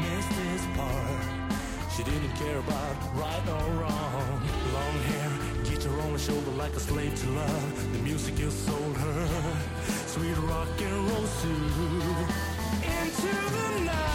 missed 0.00 0.32
his 0.32 0.64
part. 0.76 1.48
She 1.96 2.04
didn't 2.04 2.32
care 2.36 2.58
about 2.58 2.96
right 3.14 3.48
or 3.48 3.70
wrong. 3.80 4.40
Long 4.72 4.96
hair, 5.10 5.30
guitar 5.64 6.00
on 6.00 6.12
her 6.12 6.18
shoulder 6.18 6.52
like 6.52 6.72
a 6.74 6.80
slave 6.80 7.14
to 7.20 7.30
love. 7.30 7.92
The 7.92 7.98
music 7.98 8.38
you 8.38 8.50
sold 8.50 8.96
her, 8.96 9.28
sweet 10.06 10.38
rock 10.48 10.68
and 10.80 11.10
roll 11.10 11.26
suit. 11.26 11.72
Into 12.96 13.32
the 13.56 13.84
night, 13.84 14.07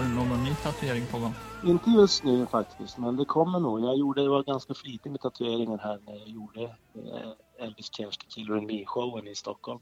Har 0.00 0.08
du 0.08 0.14
någon 0.14 0.44
ny 0.44 0.54
tatuering 0.54 1.06
på 1.06 1.18
gång? 1.18 1.34
Inte 1.64 1.90
just 1.90 2.24
nu 2.24 2.46
faktiskt, 2.46 2.98
men 2.98 3.16
det 3.16 3.24
kommer 3.24 3.60
nog. 3.60 3.80
Jag 3.80 3.96
gjorde, 3.96 4.28
var 4.28 4.42
ganska 4.42 4.74
flitig 4.74 5.10
med 5.10 5.20
tatueringar 5.20 5.78
här 5.78 5.98
när 6.06 6.16
jag 6.18 6.28
gjorde 6.28 6.62
eh, 6.62 7.64
Elvis 7.66 7.90
Cash 7.90 8.10
The 8.10 8.26
Killer 8.28 8.56
and 8.56 8.66
Me-showen 8.66 9.28
i 9.28 9.34
Stockholm. 9.34 9.80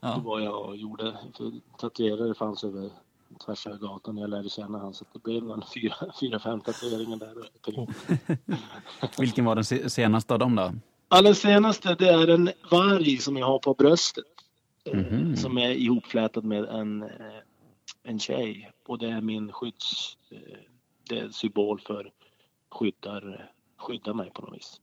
Då 0.00 0.08
Ja. 0.08 0.20
var 0.24 0.40
jag 0.40 0.62
och 0.68 0.76
gjorde, 0.76 1.16
för 1.36 1.52
tatuerare 1.78 2.34
fanns 2.34 2.64
över 2.64 2.90
tvärs 3.46 3.66
över 3.66 3.78
gatan 3.78 4.14
när 4.14 4.22
jag 4.22 4.30
lärde 4.30 4.48
känna 4.48 4.78
han 4.78 4.94
så 4.94 5.04
det 5.12 5.22
blev 5.22 5.50
en 5.50 5.62
fyra, 5.74 5.94
fyra, 6.20 6.38
fem 6.38 6.60
tatueringar 6.60 7.16
där. 7.16 7.34
Vilken 9.20 9.44
var 9.44 9.54
den 9.54 9.64
se- 9.64 9.90
senaste 9.90 10.32
av 10.34 10.38
dem 10.38 10.56
då? 10.56 10.72
Ja, 11.08 11.22
den 11.22 11.34
senaste 11.34 11.94
det 11.94 12.08
är 12.08 12.28
en 12.28 12.50
varg 12.70 13.16
som 13.16 13.36
jag 13.36 13.46
har 13.46 13.58
på 13.58 13.74
bröstet. 13.74 14.24
eh, 14.84 14.98
Mhm. 14.98 15.36
Som 15.36 15.58
är 15.58 15.70
ihopflätad 15.70 16.44
med 16.44 16.64
en, 16.64 17.02
eh, 17.02 17.08
en 18.08 18.18
tjej. 18.18 18.70
Och 18.86 18.98
det 18.98 19.08
är 19.10 19.20
min 19.20 19.52
skydds... 19.52 20.16
eh, 20.30 20.58
Det 21.08 21.18
är 21.18 21.24
en 21.24 21.32
symbol 21.32 21.80
för 21.80 22.12
skyddar, 22.70 23.52
skyddar 23.76 24.14
mig 24.14 24.30
på 24.30 24.42
något 24.42 24.54
vis. 24.56 24.80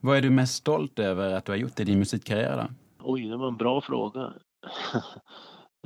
Vad 0.00 0.16
är 0.16 0.22
du 0.22 0.30
mest 0.30 0.54
stolt 0.54 0.98
över 0.98 1.32
att 1.34 1.44
du 1.44 1.52
har 1.52 1.56
gjort 1.56 1.80
i 1.80 1.84
din 1.84 1.98
musikkarriär? 1.98 2.56
Då? 2.56 2.74
Oj, 3.12 3.28
det 3.28 3.36
var 3.36 3.48
en 3.48 3.56
bra 3.56 3.80
fråga. 3.80 4.32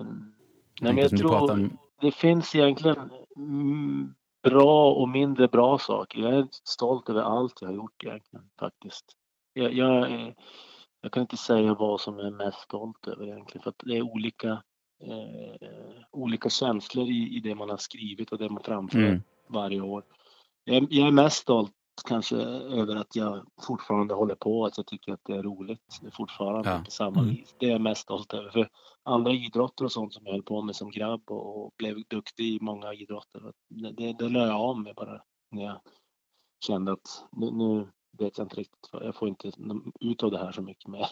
Mm. 0.01 0.35
Nej, 0.81 0.93
men 0.93 1.03
jag 1.03 1.11
tror 1.19 1.51
om- 1.53 1.79
det 2.01 2.13
finns 2.13 2.55
egentligen 2.55 3.11
mm, 3.37 4.15
bra 4.43 4.93
och 4.93 5.09
mindre 5.09 5.49
bra 5.49 5.79
saker. 5.79 6.21
Jag 6.21 6.35
är 6.35 6.49
stolt 6.51 7.09
över 7.09 7.23
allt 7.23 7.53
jag 7.61 7.69
har 7.69 7.75
gjort 7.75 8.05
egentligen 8.05 8.51
faktiskt. 8.59 9.05
Jag, 9.53 9.73
jag, 9.75 10.11
är- 10.11 10.35
jag 11.01 11.13
kan 11.13 11.21
inte 11.21 11.37
säga 11.37 11.75
vad 11.75 12.01
som 12.01 12.19
jag 12.19 12.27
är 12.27 12.31
mest 12.31 12.59
stolt 12.61 13.07
över 13.07 13.25
egentligen 13.27 13.63
för 13.63 13.71
att 13.71 13.83
det 13.85 13.97
är 13.97 14.03
olika, 14.03 14.63
eh, 15.01 15.69
olika 16.11 16.51
känslor 16.51 17.07
i, 17.09 17.37
i 17.37 17.41
det 17.41 17.55
man 17.55 17.71
har 17.71 17.77
skrivit 17.77 18.33
och 18.33 18.39
det 18.39 18.49
man 18.49 18.63
framför 18.63 18.99
Mm. 18.99 19.23
varje 19.47 19.81
år. 19.81 20.05
Jag, 20.65 20.77
är- 20.77 20.87
jag 20.91 21.09
är 21.09 21.13
mest 21.13 21.37
stolt 21.37 21.73
kanske 22.09 22.37
över 22.37 22.97
att 22.97 23.17
jag 23.17 23.47
fortfarande 23.67 24.15
håller 24.15 24.35
på, 24.35 24.65
att 24.67 24.77
jag 24.77 24.87
tycker 24.87 25.13
att 25.13 25.21
det 25.25 25.35
är 25.37 25.43
roligt 25.43 26.01
fortfarande 26.13 26.71
Ja. 26.71 26.83
på 26.85 26.91
samma 26.91 27.21
Mm. 27.21 27.31
vis. 27.35 27.55
Det 27.59 27.67
är 27.67 27.71
jag 27.71 27.81
mest 27.81 28.03
stolt 28.03 28.33
över. 28.35 28.51
För 28.51 28.69
andra 29.03 29.33
idrotter 29.33 29.85
och 29.85 29.93
sånt 29.93 30.15
som 30.15 30.27
jag 30.27 30.33
höll 30.33 30.43
på 30.43 30.63
med 30.63 30.77
som 30.77 30.91
grabb 30.91 31.31
och, 31.31 31.65
och 31.67 31.73
blev 31.77 32.03
duktig 32.09 32.45
i 32.45 32.59
många 32.61 32.95
idrotter, 32.95 33.53
det, 33.69 33.91
det, 33.93 34.13
det 34.13 34.29
jag 34.39 34.51
av 34.61 34.81
med 34.81 34.95
bara 34.95 35.23
när 35.51 35.63
jag 35.65 35.81
kände 36.67 36.93
att 36.93 37.25
nu, 37.33 37.51
nu 37.51 37.89
vet 38.19 38.39
jag 38.39 38.45
inte 38.45 38.57
riktigt, 38.57 38.89
jag 38.93 39.15
får 39.15 39.29
inte 39.29 39.51
ut 40.01 40.23
av 40.23 40.31
det 40.31 40.39
här 40.39 40.53
så 40.53 40.63
mycket 40.63 40.89
mer. 40.89 41.07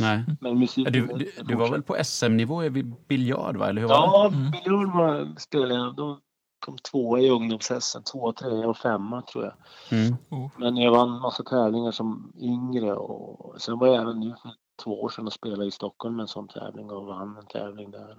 Nej. 0.00 0.24
Men 0.40 0.58
musik... 0.58 0.88
Du, 0.92 1.06
du, 1.06 1.32
du 1.44 1.54
var 1.54 1.70
väl 1.70 1.82
på 1.82 1.96
SM-nivå 2.04 2.64
i 2.64 2.70
biljard, 3.08 3.56
va? 3.56 3.68
eller 3.68 3.80
hur 3.80 3.88
var 3.88 3.94
Ja, 3.96 4.26
Mm. 4.34 4.50
biljard 4.50 4.94
var, 4.96 5.40
spelade 5.40 5.74
jag. 5.74 5.96
Då 5.96 6.20
kom 6.66 6.76
tvåa 6.78 7.20
i 7.20 7.30
ungdoms-SM. 7.30 8.02
Tvåa, 8.12 8.32
trea 8.32 8.68
och 8.68 8.76
femma 8.76 9.22
tror 9.22 9.44
jag. 9.44 9.52
det? 9.90 9.96
Mm. 9.96 10.16
Oh. 10.30 10.50
Men 10.56 10.76
jag 10.76 10.90
vann 10.90 11.10
massa 11.20 11.42
tävlingar 11.42 11.90
som 11.90 12.32
yngre 12.40 12.94
och 12.94 13.60
sen 13.60 13.78
var 13.78 13.86
jag 13.86 13.96
även 14.02 14.20
nu 14.20 14.34
för 14.42 14.50
två 14.84 15.02
år 15.02 15.08
sedan 15.08 15.26
och 15.26 15.32
spelade 15.32 15.66
i 15.66 15.70
Stockholm 15.70 16.16
med 16.16 16.22
en 16.22 16.28
sån 16.28 16.48
tävling 16.48 16.90
och 16.90 17.06
vann 17.06 17.36
en 17.36 17.46
tävling 17.46 17.90
där. 17.90 18.16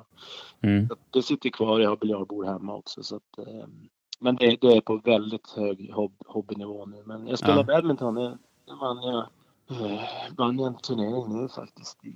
Mm. 0.62 0.89
Det 1.10 1.21
sitter 1.23 1.49
kvar, 1.49 1.79
jag 1.79 1.89
har 1.89 1.97
biljardbord 1.97 2.45
hemma 2.45 2.75
också. 2.75 3.03
Så 3.03 3.15
att, 3.15 3.38
eh, 3.47 3.67
men 4.19 4.36
det, 4.36 4.58
det 4.62 4.67
är 4.67 4.82
på 4.82 4.97
väldigt 4.97 5.49
hög 5.49 5.91
hob, 5.93 6.12
hobbynivå 6.27 6.86
nu. 6.86 7.03
Men 7.05 7.27
jag 7.27 7.39
spelar 7.39 7.58
Ja. 7.58 7.63
badminton, 7.63 8.15
det, 8.15 8.38
vann 8.82 9.01
jag, 9.03 9.17
eh, 9.82 10.01
vann 10.38 10.60
jag 10.60 10.67
en 10.67 10.75
turnering 10.77 11.41
nu 11.41 11.47
faktiskt 11.47 12.05
i 12.05 12.13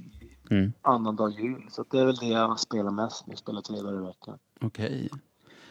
Mm. 0.51 0.73
annandag 0.81 1.29
jul. 1.29 1.65
Så 1.69 1.85
det 1.91 1.99
är 1.99 2.05
väl 2.05 2.15
det 2.15 2.25
jag 2.27 2.59
spelar 2.59 2.91
mest 2.91 3.27
nu, 3.27 3.35
spelar 3.35 3.61
tre 3.61 3.81
dagar 3.81 4.01
i 4.03 4.05
veckan. 4.05 4.37
Okej. 4.61 5.09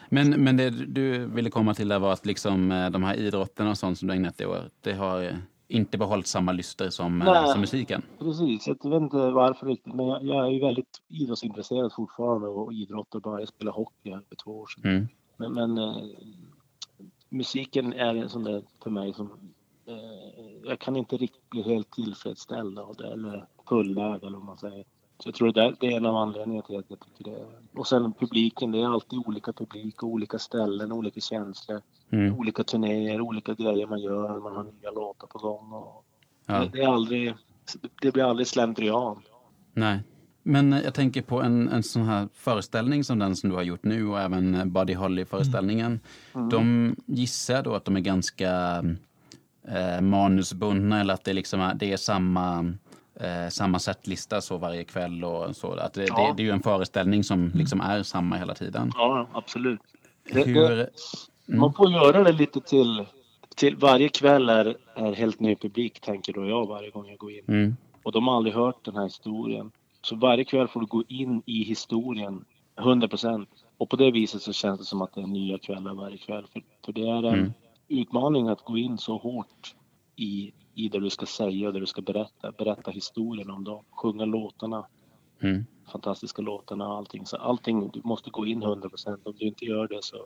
Men, 0.09 0.29
men 0.29 0.57
det 0.57 0.69
du 0.69 1.25
ville 1.25 1.49
komma 1.49 1.73
till 1.73 1.87
där 1.87 1.99
var 1.99 2.13
att 2.13 2.25
liksom, 2.25 2.71
eh, 2.71 2.89
de 2.89 3.03
här 3.03 3.15
idrotterna 3.15 3.69
och 3.69 3.77
sånt 3.77 3.97
som 3.99 4.07
du 4.07 4.13
ägnat 4.13 4.37
dig 4.37 4.47
åt, 4.47 4.71
det 4.81 4.93
har 4.93 5.23
eh, 5.23 5.35
inte 5.67 5.97
behållit 5.97 6.27
samma 6.27 6.51
lyster 6.51 6.89
som, 6.89 7.19
Nej. 7.19 7.47
som 7.47 7.61
musiken? 7.61 8.01
Precis, 8.19 8.67
jag 8.67 8.73
vet 8.89 9.01
inte 9.01 9.17
varför 9.31 9.65
riktigt 9.67 9.93
men 9.93 10.07
jag, 10.07 10.23
jag 10.23 10.45
är 10.47 10.51
ju 10.51 10.59
väldigt 10.59 11.01
idrottsintresserad 11.09 11.93
fortfarande 11.93 12.47
och 12.47 12.73
idrottar 12.73 13.19
bara. 13.19 13.39
Jag 13.39 13.47
spelade 13.49 13.75
hockey 13.75 14.11
för 14.29 14.35
två 14.43 14.51
år 14.59 14.67
sedan. 14.67 14.91
Mm. 14.91 15.07
Men, 15.49 15.73
men 15.73 15.77
eh, 15.77 16.03
musiken 17.29 17.93
är 17.93 18.15
en 18.15 18.29
sån 18.29 18.43
där 18.43 18.63
för 18.83 18.89
mig 18.89 19.13
som 19.13 19.29
eh, 19.85 19.95
jag 20.63 20.79
kan 20.79 20.95
inte 20.95 21.17
riktigt 21.17 21.49
bli 21.49 21.61
helt 21.61 21.91
tillfredsställd 21.91 22.79
av 22.79 22.95
det 22.95 23.07
eller 23.13 23.45
fullärd 23.69 24.23
eller 24.23 24.37
vad 24.37 24.45
man 24.45 24.57
säger. 24.57 24.85
Så 25.19 25.27
jag 25.29 25.35
tror 25.35 25.51
det, 25.51 25.61
där, 25.61 25.75
det 25.79 25.87
är 25.87 25.97
en 25.97 26.05
av 26.05 26.15
anledningarna 26.15 26.67
till 26.67 26.77
att 26.77 26.85
jag 26.89 26.99
tycker 26.99 27.31
det. 27.31 27.45
Och 27.79 27.87
sen 27.87 28.13
publiken, 28.13 28.71
det 28.71 28.81
är 28.81 28.93
alltid 28.93 29.19
olika 29.27 29.53
publik 29.53 30.03
och 30.03 30.09
olika 30.09 30.39
ställen, 30.39 30.91
olika 30.91 31.21
känslor, 31.21 31.81
Mm. 32.09 32.35
olika 32.39 32.63
turnéer, 32.63 33.21
olika 33.21 33.53
grejer 33.53 33.87
man 33.87 34.01
gör, 34.01 34.39
man 34.39 34.55
har 34.55 34.63
nya 34.63 34.91
låtar 34.91 35.27
på 35.27 35.37
gång. 35.39 35.73
Och 35.73 36.05
Ja. 36.45 36.59
det, 36.59 36.69
det 36.73 36.81
är 36.83 36.87
aldrig, 36.87 37.33
det 38.01 38.11
blir 38.11 38.23
aldrig 38.23 38.47
slentrian. 38.47 39.21
Nej. 39.73 39.99
Men 40.43 40.71
jag 40.71 40.93
tänker 40.93 41.21
på 41.21 41.41
en, 41.41 41.69
en 41.69 41.83
sån 41.83 42.01
här 42.03 42.27
föreställning 42.33 43.03
som 43.03 43.19
den 43.19 43.35
som 43.35 43.49
du 43.49 43.55
har 43.55 43.63
gjort 43.63 43.83
nu 43.83 44.07
och 44.07 44.19
även 44.21 44.71
Buddy 44.73 44.93
Holly-föreställningen. 44.93 45.99
Mm. 46.35 46.49
De 46.49 46.95
gissar 47.05 47.63
då 47.63 47.73
att 47.75 47.85
de 47.85 47.95
är 47.95 47.99
ganska 48.01 48.51
eh, 49.67 50.01
manusbundna 50.01 51.01
eller 51.01 51.13
att 51.13 51.23
det, 51.23 51.33
liksom 51.33 51.61
är, 51.61 51.73
det 51.73 51.91
är 51.91 51.97
samma, 51.97 52.73
eh, 53.19 53.49
samma 53.49 53.79
setlista 53.79 54.41
så 54.41 54.57
varje 54.57 54.83
kväll 54.83 55.23
och 55.23 55.55
så. 55.55 55.73
Att 55.73 55.93
det, 55.93 56.03
Ja. 56.07 56.27
det, 56.27 56.33
det 56.37 56.43
är 56.43 56.45
ju 56.45 56.51
en 56.51 56.63
föreställning 56.63 57.23
som 57.23 57.51
liksom 57.53 57.81
är 57.81 58.03
samma 58.03 58.35
hela 58.37 58.53
tiden. 58.55 58.91
Ja, 58.95 59.27
absolut. 59.33 59.79
Hur, 60.25 60.69
det, 60.69 60.89
Man 61.45 61.73
får 61.73 61.91
göra 61.91 62.23
det 62.23 62.31
lite 62.31 62.61
till, 62.61 63.05
till 63.55 63.75
varje 63.75 64.09
kväll 64.09 64.49
är, 64.49 64.75
är 64.95 65.13
helt 65.13 65.39
ny 65.39 65.55
publik 65.55 65.99
tänker 65.99 66.33
då 66.33 66.45
jag 66.45 66.67
varje 66.67 66.89
gång 66.89 67.07
jag 67.09 67.17
går 67.17 67.31
in. 67.31 67.43
mm, 67.47 67.75
Och 68.03 68.11
de 68.11 68.27
har 68.27 68.37
aldrig 68.37 68.55
hört 68.55 68.85
den 68.85 68.95
här 68.95 69.03
historien. 69.03 69.71
Så 70.03 70.15
varje 70.15 70.43
kväll 70.43 70.67
får 70.67 70.79
du 70.79 70.85
gå 70.85 71.03
in 71.07 71.43
i 71.45 71.63
historien 71.63 72.45
100 72.79 73.07
procent. 73.07 73.49
Och 73.77 73.89
på 73.89 73.95
det 73.95 74.11
viset 74.11 74.41
så 74.41 74.53
känns 74.53 74.79
det 74.79 74.85
som 74.85 75.01
att 75.01 75.13
det 75.13 75.21
är 75.21 75.27
nya 75.27 75.57
kvällar 75.57 75.93
varje 75.93 76.17
kväll. 76.17 76.45
För, 76.53 76.61
för 76.85 76.93
det 76.93 77.09
är 77.09 77.23
en 77.23 77.33
Mm. 77.39 77.53
utmaning 77.87 78.47
att 78.47 78.61
gå 78.61 78.77
in 78.77 78.97
så 78.97 79.17
hårt 79.17 79.75
i, 80.15 80.53
i 80.75 80.89
det 80.89 80.99
du 80.99 81.09
ska 81.09 81.25
säga 81.25 81.67
och 81.67 81.73
det 81.73 81.79
du 81.79 81.85
ska 81.85 82.01
berätta. 82.01 82.51
Berätta 82.51 82.91
historien 82.91 83.49
om 83.49 83.63
dem. 83.63 83.83
Sjunga 83.91 84.25
låtarna, 84.25 84.85
mm. 85.41 85.65
fantastiska 85.91 86.41
låtarna 86.41 86.87
och 86.87 86.97
allting. 86.97 87.25
Så 87.25 87.37
allting, 87.37 87.89
du 87.93 88.01
måste 88.03 88.29
gå 88.29 88.45
in 88.47 88.63
100 88.63 88.89
procent. 88.89 89.27
Om 89.27 89.33
du 89.37 89.45
inte 89.45 89.65
gör 89.65 89.87
det 89.87 90.03
så 90.03 90.17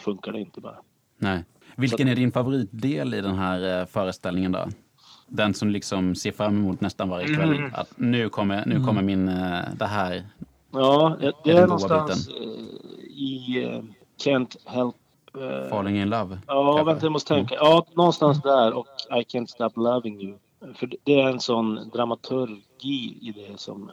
funkar 0.00 0.32
det 0.32 0.40
inte 0.40 0.60
bara. 0.60 0.78
Nej. 1.18 1.44
Vilken 1.76 2.08
är 2.08 2.16
din 2.16 2.32
favoritdel 2.32 3.14
i 3.14 3.20
den 3.20 3.34
här 3.34 3.80
eh, 3.80 3.86
föreställningen 3.86 4.52
då? 4.52 4.68
Den 5.30 5.54
som 5.54 5.70
liksom 5.70 6.14
ser 6.14 6.32
fram 6.32 6.56
emot 6.56 6.80
nästan 6.80 7.08
varje 7.08 7.34
kväll. 7.34 7.52
Mm. 7.56 7.70
Att 7.74 7.92
nu 7.96 8.28
kommer, 8.28 8.66
nu 8.66 8.84
kommer 8.84 9.02
min, 9.02 9.28
eh, 9.28 9.58
det 9.78 9.86
här. 9.86 10.24
Ja, 10.72 11.16
det 11.20 11.32
den 11.44 11.56
är 11.56 11.62
någonstans 11.66 12.28
eh, 12.28 12.34
i 13.10 13.64
eh, 13.64 13.82
Can't 14.24 14.56
Help... 14.64 14.94
eh, 15.34 15.68
Falling 15.70 15.96
in 16.00 16.10
love. 16.10 16.38
Ja, 16.46 16.64
kanske. 16.76 16.84
vänta 16.92 17.06
jag 17.06 17.12
måste 17.12 17.34
tänka. 17.34 17.54
Ja, 17.54 17.86
någonstans 17.94 18.42
där 18.42 18.72
och 18.72 18.86
I 19.10 19.22
Can't 19.36 19.46
Stop 19.46 19.70
Loving 19.76 20.20
You. 20.22 20.38
För 20.74 20.86
det- 20.86 20.96
det 21.04 21.20
är 21.20 21.28
en 21.28 21.40
sån 21.40 21.90
dramaturgi 21.92 23.18
i 23.20 23.32
det 23.36 23.60
som 23.60 23.90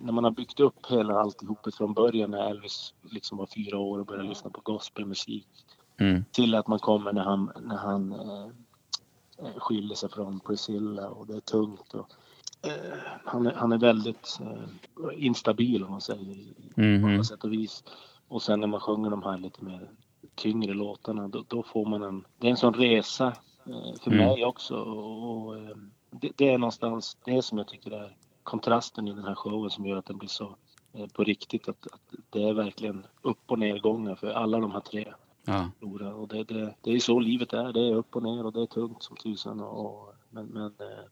när 0.00 0.12
man 0.12 0.24
har 0.24 0.30
byggt 0.30 0.60
upp 0.60 0.86
hela 0.90 1.14
alltihopet 1.20 1.74
från 1.74 1.94
början 1.94 2.30
när 2.30 2.50
Elvis 2.50 2.94
liksom 3.10 3.38
var 3.38 3.46
fyra 3.46 3.78
år 3.78 3.98
och 3.98 4.06
började 4.06 4.28
lyssna 4.28 4.50
på 4.50 4.60
gospelmusik 4.64 5.46
Mm. 6.00 6.24
till 6.32 6.54
att 6.54 6.66
man 6.68 6.78
kommer 6.78 7.12
när 7.12 7.22
han, 7.22 7.50
när 7.62 7.76
han 7.76 8.14
skiljer 9.56 9.94
sig 9.96 10.10
från 10.10 10.40
Priscilla 10.40 11.08
och 11.10 11.26
det 11.26 11.36
är 11.36 11.40
tungt. 11.40 11.94
Och, 11.94 12.06
eh, 12.66 12.98
han, 13.24 13.46
är, 13.46 13.52
han 13.52 13.72
är 13.72 13.78
väldigt 13.78 14.38
eh, 14.40 15.24
instabil 15.26 15.84
om 15.84 15.90
man 15.90 16.00
säger 16.00 16.30
i- 16.36 16.54
på 16.74 16.80
Mhm. 16.80 17.24
sätt 17.24 17.44
och 17.44 17.52
vis. 17.52 17.84
Och 18.28 18.42
sen 18.42 18.60
när 18.60 18.66
man 18.66 18.80
sjunger 18.80 19.10
de 19.10 19.22
här 19.22 19.38
lite 19.38 19.64
mer 19.64 19.90
tyngre 20.34 20.74
låtarna 20.74 21.28
då, 21.28 21.44
då 21.48 21.62
får 21.62 21.86
man 21.86 22.02
en, 22.02 22.24
det 22.38 22.46
är 22.46 22.50
en 22.50 22.56
sån 22.56 22.74
resa 22.74 23.26
eh, 23.66 23.94
för 24.02 24.10
Mm. 24.10 24.26
mig 24.26 24.44
också. 24.44 24.74
Och, 24.76 25.46
och, 25.46 25.56
eh, 25.56 25.76
det, 26.10 26.30
det 26.36 26.50
är 26.50 26.58
någonstans 26.58 27.16
det 27.24 27.42
som 27.42 27.58
jag 27.58 27.66
tycker 27.68 27.90
är 27.90 28.16
kontrasten 28.42 29.08
i 29.08 29.12
den 29.12 29.24
här 29.24 29.34
showen 29.34 29.70
som 29.70 29.86
gör 29.86 29.96
att 29.96 30.06
den 30.06 30.18
blir 30.18 30.28
så 30.28 30.56
eh, 30.92 31.06
på 31.06 31.24
riktigt. 31.24 31.68
Att, 31.68 31.86
att 31.92 32.14
det 32.30 32.42
är 32.48 32.52
verkligen 32.52 33.06
upp 33.22 33.38
och 33.46 33.58
nedgångar 33.58 34.14
för 34.14 34.30
alla 34.30 34.58
de 34.58 34.72
här 34.72 34.80
tre 34.80 35.12
Ja. 35.44 35.70
Och 36.14 36.28
det, 36.28 36.44
det, 36.44 36.74
det 36.80 36.90
är 36.92 36.98
så 36.98 37.20
livet 37.20 37.52
är. 37.52 37.72
Det 37.72 37.80
är 37.80 37.94
upp 37.94 38.16
och 38.16 38.22
ner 38.22 38.46
och 38.46 38.52
det 38.52 38.62
är 38.62 38.66
tungt 38.66 39.02
som 39.02 39.16
tusan. 39.16 39.60
Och, 39.60 40.14
men 40.30 40.46
men 40.46 40.64
eh, 40.66 41.04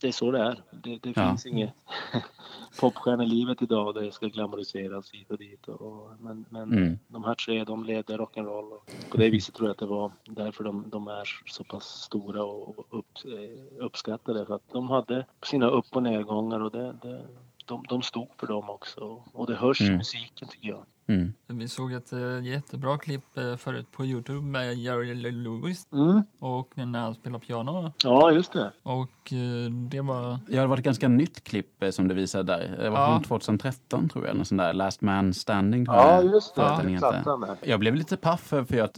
det 0.00 0.08
är 0.08 0.12
så 0.12 0.30
det 0.30 0.38
är. 0.42 0.62
Det, 0.82 0.98
det 1.02 1.12
Ja. 1.16 1.28
finns 1.28 1.46
inget 1.46 1.74
popstjärnelivet 2.80 3.62
idag 3.62 3.94
där 3.94 4.02
det 4.02 4.12
ska 4.12 4.26
glamoriseras 4.26 5.10
hit 5.12 5.30
och 5.30 5.38
dit. 5.38 5.68
Och, 5.68 6.10
men 6.20 6.44
men 6.50 6.72
Mm. 6.72 6.98
de 7.08 7.24
här 7.24 7.34
tre 7.34 7.64
de 7.64 7.84
leder 7.84 8.18
rock'n'roll. 8.18 8.72
Och 8.72 8.90
på 9.10 9.16
det 9.16 9.30
viset 9.30 9.54
tror 9.54 9.68
jag 9.68 9.72
att 9.72 9.78
det 9.78 9.86
var 9.86 10.12
därför 10.24 10.64
de, 10.64 10.84
de 10.90 11.08
är 11.08 11.24
så 11.46 11.64
pass 11.64 11.84
stora 11.84 12.44
och 12.44 12.78
och 12.78 12.98
upp, 12.98 13.06
eh, 13.24 13.84
uppskattade. 13.84 14.46
För 14.46 14.54
att 14.54 14.72
de 14.72 14.88
hade 14.90 15.26
sina 15.42 15.66
upp 15.66 15.86
och 15.96 16.02
nedgångar 16.02 16.60
och 16.60 16.70
det, 16.70 16.96
det, 17.02 17.26
de, 17.64 17.84
de 17.88 18.02
stod 18.02 18.28
för 18.36 18.46
dem 18.46 18.70
också. 18.70 19.22
Och 19.32 19.46
det 19.46 19.54
hörs 19.54 19.80
i 19.80 19.84
Mm. 19.84 19.96
musiken 19.96 20.48
tycker 20.48 20.68
jag. 20.68 20.84
Mm. 21.08 21.32
Vi 21.46 21.68
såg 21.68 21.92
ett 21.92 22.12
eh, 22.12 22.44
jättebra 22.44 22.98
klipp 22.98 23.38
eh, 23.38 23.56
förut 23.56 23.86
på 23.92 24.04
Youtube 24.04 24.40
med 24.46 24.74
Jerry 24.74 25.14
Lewis 25.14 25.86
Mm. 25.92 26.22
och 26.40 26.68
när 26.74 27.00
han 27.00 27.14
spelar 27.14 27.38
piano. 27.38 27.92
Ja, 28.04 28.30
just 28.30 28.52
det. 28.52 28.72
Och 28.82 29.32
eh, 29.32 29.70
det 29.90 30.00
var... 30.00 30.38
Ja, 30.48 30.60
det 30.60 30.66
var 30.66 30.76
ett 30.76 30.84
ganska 30.84 31.08
nytt 31.08 31.44
klipp 31.44 31.84
som 31.90 32.08
du 32.08 32.14
visade 32.14 32.42
där. 32.56 32.76
Det 32.82 32.90
var 32.90 32.98
Ja. 33.00 33.06
från 33.12 33.22
2013 33.22 34.08
tror 34.08 34.26
jag. 34.26 34.36
Någon 34.36 34.44
sån 34.44 34.58
där 34.58 34.72
Last 34.72 35.00
Man 35.00 35.34
Standing. 35.34 35.84
Ja, 35.88 36.14
jag. 36.14 36.24
just 36.24 36.54
det. 36.54 36.80
Plattan 36.98 37.40
där. 37.40 37.56
Jag 37.62 37.80
blev 37.80 37.94
lite 37.94 38.16
paff 38.16 38.40
för 38.40 38.64
jag 38.76 38.90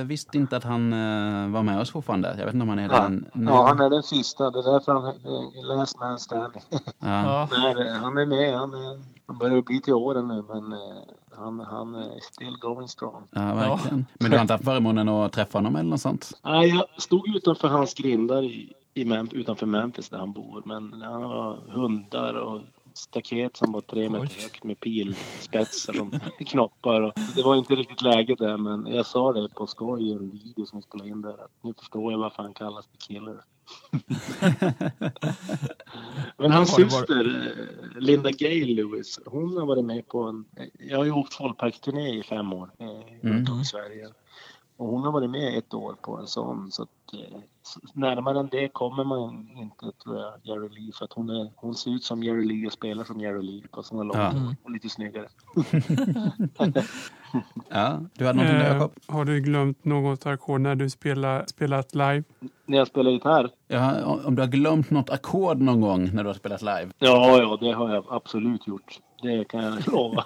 eh, 0.00 0.04
visste 0.04 0.38
inte 0.38 0.56
att 0.56 0.64
han 0.64 0.90
var 1.52 1.62
med 1.62 1.80
oss 1.80 1.90
fortfarande. 1.90 2.34
Jag 2.38 2.44
vet 2.44 2.54
inte 2.54 2.62
om 2.62 2.68
han 2.68 2.78
är 2.78 2.88
Ja. 2.92 3.02
den 3.02 3.26
nu. 3.34 3.50
Ja, 3.50 3.66
han 3.66 3.80
är 3.80 3.90
den 3.90 4.02
sista. 4.02 4.50
Det 4.50 4.58
är 4.58 4.72
därför 4.72 4.92
han 4.92 5.04
är 5.06 5.76
last 5.76 6.00
man 6.00 6.18
standing. 6.18 6.62
Ja. 6.70 6.86
Ja, 7.00 7.48
Nej, 7.74 7.92
han 7.92 8.18
är 8.18 8.26
med. 8.26 8.58
Han, 8.58 8.74
är, 8.74 9.00
han 9.26 9.38
börjar 9.38 9.62
bli 9.62 9.80
till 9.80 9.94
åren 9.94 10.28
nu, 10.28 10.42
men 10.48 10.72
han, 11.38 11.60
han 11.60 11.94
är 11.94 12.20
still 12.20 12.56
going 12.60 12.88
strong. 12.88 13.22
Ja, 13.30 13.54
verkligen. 13.54 14.06
Men 14.20 14.30
du 14.30 14.36
har 14.36 14.42
inte 14.42 14.54
haft 14.54 14.64
förmånen 14.64 15.08
att 15.08 15.32
träffa 15.32 15.58
honom 15.58 15.76
eller 15.76 15.90
något 15.90 16.00
sånt? 16.00 16.30
Nej, 16.44 16.68
jag 16.68 17.02
stod 17.02 17.36
utanför 17.36 17.68
hans 17.68 17.94
grindar 17.94 18.42
i, 18.44 18.72
i 18.94 19.04
Mem- 19.04 19.28
utanför 19.32 19.66
Memphis 19.66 20.08
där 20.08 20.18
han 20.18 20.32
bor. 20.32 20.62
Men 20.64 21.02
han 21.02 21.22
har 21.22 21.56
hundar 21.70 22.34
och 22.34 22.60
staket 22.94 23.56
som 23.56 23.72
var 23.72 23.80
tre 23.80 24.08
meter 24.08 24.26
Oj. 24.36 24.42
högt 24.42 24.64
med 24.64 24.80
pilspetsar 24.80 25.92
som 25.92 26.10
knoppar. 26.46 27.00
Och 27.00 27.12
det 27.36 27.42
var 27.42 27.56
inte 27.56 27.74
riktigt 27.74 28.02
läge 28.02 28.34
där, 28.34 28.56
men 28.56 28.86
jag 28.86 29.06
sa 29.06 29.32
det 29.32 29.54
på 29.54 29.66
skoj 29.66 30.08
i 30.08 30.12
en 30.12 30.30
video 30.30 30.66
som 30.66 30.76
jag 30.76 30.84
spelade 30.84 31.10
in 31.10 31.22
där. 31.22 31.44
Att 31.44 31.50
nu 31.62 31.74
förstår 31.78 32.12
jag 32.12 32.18
varför 32.18 32.42
han 32.42 32.54
kallas 32.54 32.86
The 32.86 32.96
Killer. 32.98 33.36
Men 36.38 36.50
hans 36.52 36.74
syster, 36.74 37.46
eh, 37.46 38.00
Linda 38.00 38.30
Gay 38.30 38.74
Lewis, 38.74 39.20
hon 39.26 39.56
har 39.56 39.66
varit 39.66 39.84
med 39.84 40.08
på 40.08 40.22
en... 40.22 40.44
Jag 40.78 40.98
har 40.98 41.04
ju 41.04 41.12
åkt 41.12 41.34
folkparksturné 41.34 42.18
i 42.18 42.22
fem 42.22 42.52
år 42.52 42.70
eh, 42.78 43.28
runt 43.28 43.48
om 43.48 43.60
i 43.60 43.64
Sverige. 43.64 44.08
Och 44.78 44.86
hon 44.88 45.02
har 45.04 45.12
varit 45.12 45.30
med 45.30 45.58
ett 45.58 45.74
år 45.74 45.96
på 46.02 46.16
en 46.16 46.26
sån. 46.26 46.70
Så 46.70 46.82
att, 46.82 46.88
eh, 47.14 47.38
så 47.62 47.80
närmare 47.92 48.40
än 48.40 48.48
det 48.48 48.68
kommer 48.68 49.04
man 49.04 49.48
inte, 49.56 49.92
tror 50.04 50.16
jag, 50.18 50.32
Jerry 50.42 50.68
Lee. 50.68 50.92
För 50.92 51.04
att 51.04 51.12
hon, 51.12 51.30
är, 51.30 51.50
hon 51.56 51.74
ser 51.74 51.90
ut 51.90 52.04
som 52.04 52.22
Jerry 52.22 52.44
Lee 52.44 52.66
och 52.66 52.72
spelar 52.72 53.04
som 53.04 53.20
Jerry 53.20 53.42
Lee. 53.42 53.62
Fast 53.74 53.90
hon 53.90 54.00
är 54.00 54.04
lång 54.04 54.16
Ja. 54.16 54.54
och 54.64 54.70
lite 54.70 54.88
snyggare. 54.88 55.28
Ja, 57.68 58.00
du 58.14 58.26
hade 58.26 58.36
någonting 58.38 58.58
där 58.58 58.70
Eh, 58.70 58.76
Jakob? 58.76 58.92
har 59.06 59.24
du 59.24 59.40
glömt 59.40 59.84
något 59.84 60.26
ackord 60.26 60.60
när 60.60 60.74
du 60.74 60.90
spelar, 60.90 61.44
spelat 61.46 61.94
live? 61.94 62.24
När 62.66 62.78
jag 62.78 62.86
spelar 62.86 63.10
gitarr? 63.10 63.50
Ja, 63.68 64.04
om 64.24 64.34
du 64.34 64.42
har 64.42 64.48
glömt 64.48 64.90
något 64.90 65.10
ackord 65.10 65.60
någon 65.60 65.80
gång 65.80 66.10
när 66.14 66.22
du 66.22 66.28
har 66.28 66.34
spelat 66.34 66.62
live? 66.62 66.88
Ja, 66.98 67.38
ja, 67.38 67.58
det 67.60 67.72
har 67.72 67.94
jag 67.94 68.04
absolut 68.08 68.66
gjort. 68.66 69.00
Det 69.22 69.44
kan 69.44 69.64
jag 69.64 69.88
lova. 69.92 70.24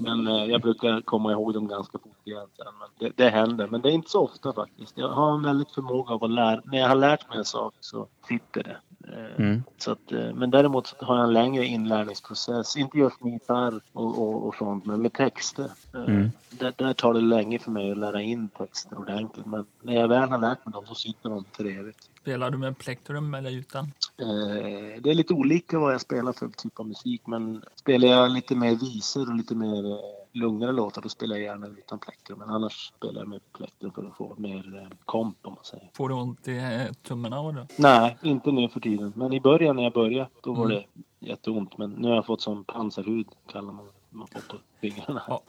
Men 0.00 0.26
eh, 0.26 0.44
jag 0.44 0.60
brukar 0.60 1.00
komma 1.00 1.32
ihåg 1.32 1.54
dem 1.54 1.68
ganska 1.68 1.98
fort 1.98 2.26
igen 2.26 2.46
sen. 2.56 2.66
Men 2.78 2.88
det, 2.98 3.24
det 3.24 3.30
händer, 3.30 3.66
men 3.66 3.80
det 3.80 3.88
är 3.88 3.92
inte 3.92 4.10
så 4.10 4.24
ofta 4.24 4.52
faktiskt. 4.52 4.98
Jag 4.98 5.08
har 5.08 5.34
en 5.34 5.42
väldigt 5.42 5.70
förmåga 5.70 6.14
av 6.14 6.24
att 6.24 6.30
lära... 6.30 6.60
När 6.64 6.78
jag 6.78 6.88
har 6.88 6.96
lärt 6.96 7.28
mig 7.28 7.38
en 7.38 7.44
sak 7.44 7.74
så 7.80 8.08
sitter 8.28 8.62
det. 8.62 8.76
Eh, 9.12 9.40
Mm. 9.44 9.62
Så 9.78 9.92
att, 9.92 10.12
eh, 10.12 10.34
men 10.34 10.50
däremot 10.50 10.94
har 11.00 11.16
jag 11.16 11.24
en 11.24 11.32
längre 11.32 11.64
inlärningsprocess. 11.66 12.76
Inte 12.76 12.98
just 12.98 13.22
med 13.22 13.32
gitarr 13.32 13.80
och, 13.92 14.18
och, 14.22 14.46
och 14.48 14.54
sånt, 14.54 14.86
men 14.86 15.02
med 15.02 15.12
texter. 15.12 15.70
Eh, 15.94 16.00
Mm. 16.00 16.30
Där, 16.50 16.72
där 16.76 16.92
tar 16.94 17.14
det 17.14 17.20
länge 17.20 17.58
för 17.58 17.70
mig 17.70 17.90
att 17.90 17.98
lära 17.98 18.22
in 18.22 18.48
texter 18.48 18.98
ordentligt. 18.98 19.46
Men 19.46 19.66
när 19.82 19.94
jag 19.94 20.08
väl 20.08 20.28
har 20.28 20.38
lärt 20.38 20.66
mig 20.66 20.72
dem 20.72 20.86
så 20.86 20.94
sitter 20.94 21.30
de 21.30 21.44
för 21.52 21.64
evigt. 21.64 22.08
spelar 22.20 22.50
du 22.50 22.58
med 22.58 22.78
plektrum 22.78 23.34
eller 23.34 23.50
utan? 23.50 23.84
Eh, 24.20 25.00
det 25.02 25.10
är 25.10 25.14
lite 25.14 25.34
olika 25.34 25.78
vad 25.78 25.92
jag 25.94 26.00
spelar 26.00 26.32
för 26.32 26.48
typ 26.48 26.80
av 26.80 26.86
musik 26.88 27.22
men 27.26 27.62
spelar 27.74 28.08
jag 28.08 28.30
lite 28.30 28.54
mer 28.54 28.74
visor 28.76 29.28
och 29.30 29.36
lite 29.36 29.54
mer 29.54 29.90
eh, 29.92 29.98
lugnare 30.32 30.72
låtar 30.72 31.02
då 31.02 31.08
spelar 31.08 31.36
jag 31.36 31.44
gärna 31.44 31.66
utan 31.66 31.98
plektrum. 31.98 32.38
Men 32.38 32.50
annars 32.50 32.92
spelar 32.96 33.20
jag 33.20 33.28
med 33.28 33.40
plektrum 33.52 33.92
för 33.92 34.04
att 34.04 34.16
få 34.16 34.34
mer 34.38 34.76
eh, 34.82 34.96
komp 35.04 35.36
om 35.42 35.52
man 35.54 35.64
säger. 35.64 35.90
Får 35.94 36.08
du 36.08 36.14
ont 36.14 36.48
i 36.48 36.56
eh, 36.56 36.92
tummarna 37.02 37.38
av 37.40 37.54
det? 37.54 37.66
Nej, 37.76 38.18
inte 38.22 38.52
nu 38.52 38.68
för 38.68 38.80
tiden. 38.80 39.12
Men 39.16 39.32
i 39.32 39.40
början 39.40 39.76
när 39.76 39.82
jag 39.82 39.92
började 39.92 40.30
då 40.42 40.54
var 40.54 40.64
Mm. 40.64 40.76
det 41.18 41.26
jätteont. 41.28 41.78
Men 41.78 41.90
nu 41.90 42.08
har 42.08 42.14
jag 42.14 42.26
fått 42.26 42.40
som 42.40 42.64
pansarhud 42.64 43.26
kallar 43.46 43.72
man 43.72 43.86
det. 43.86 43.92
Man 44.10 44.26
får 44.26 44.40
på 44.40 44.56
fingrarna. 44.80 45.22
Ja, 45.28 45.42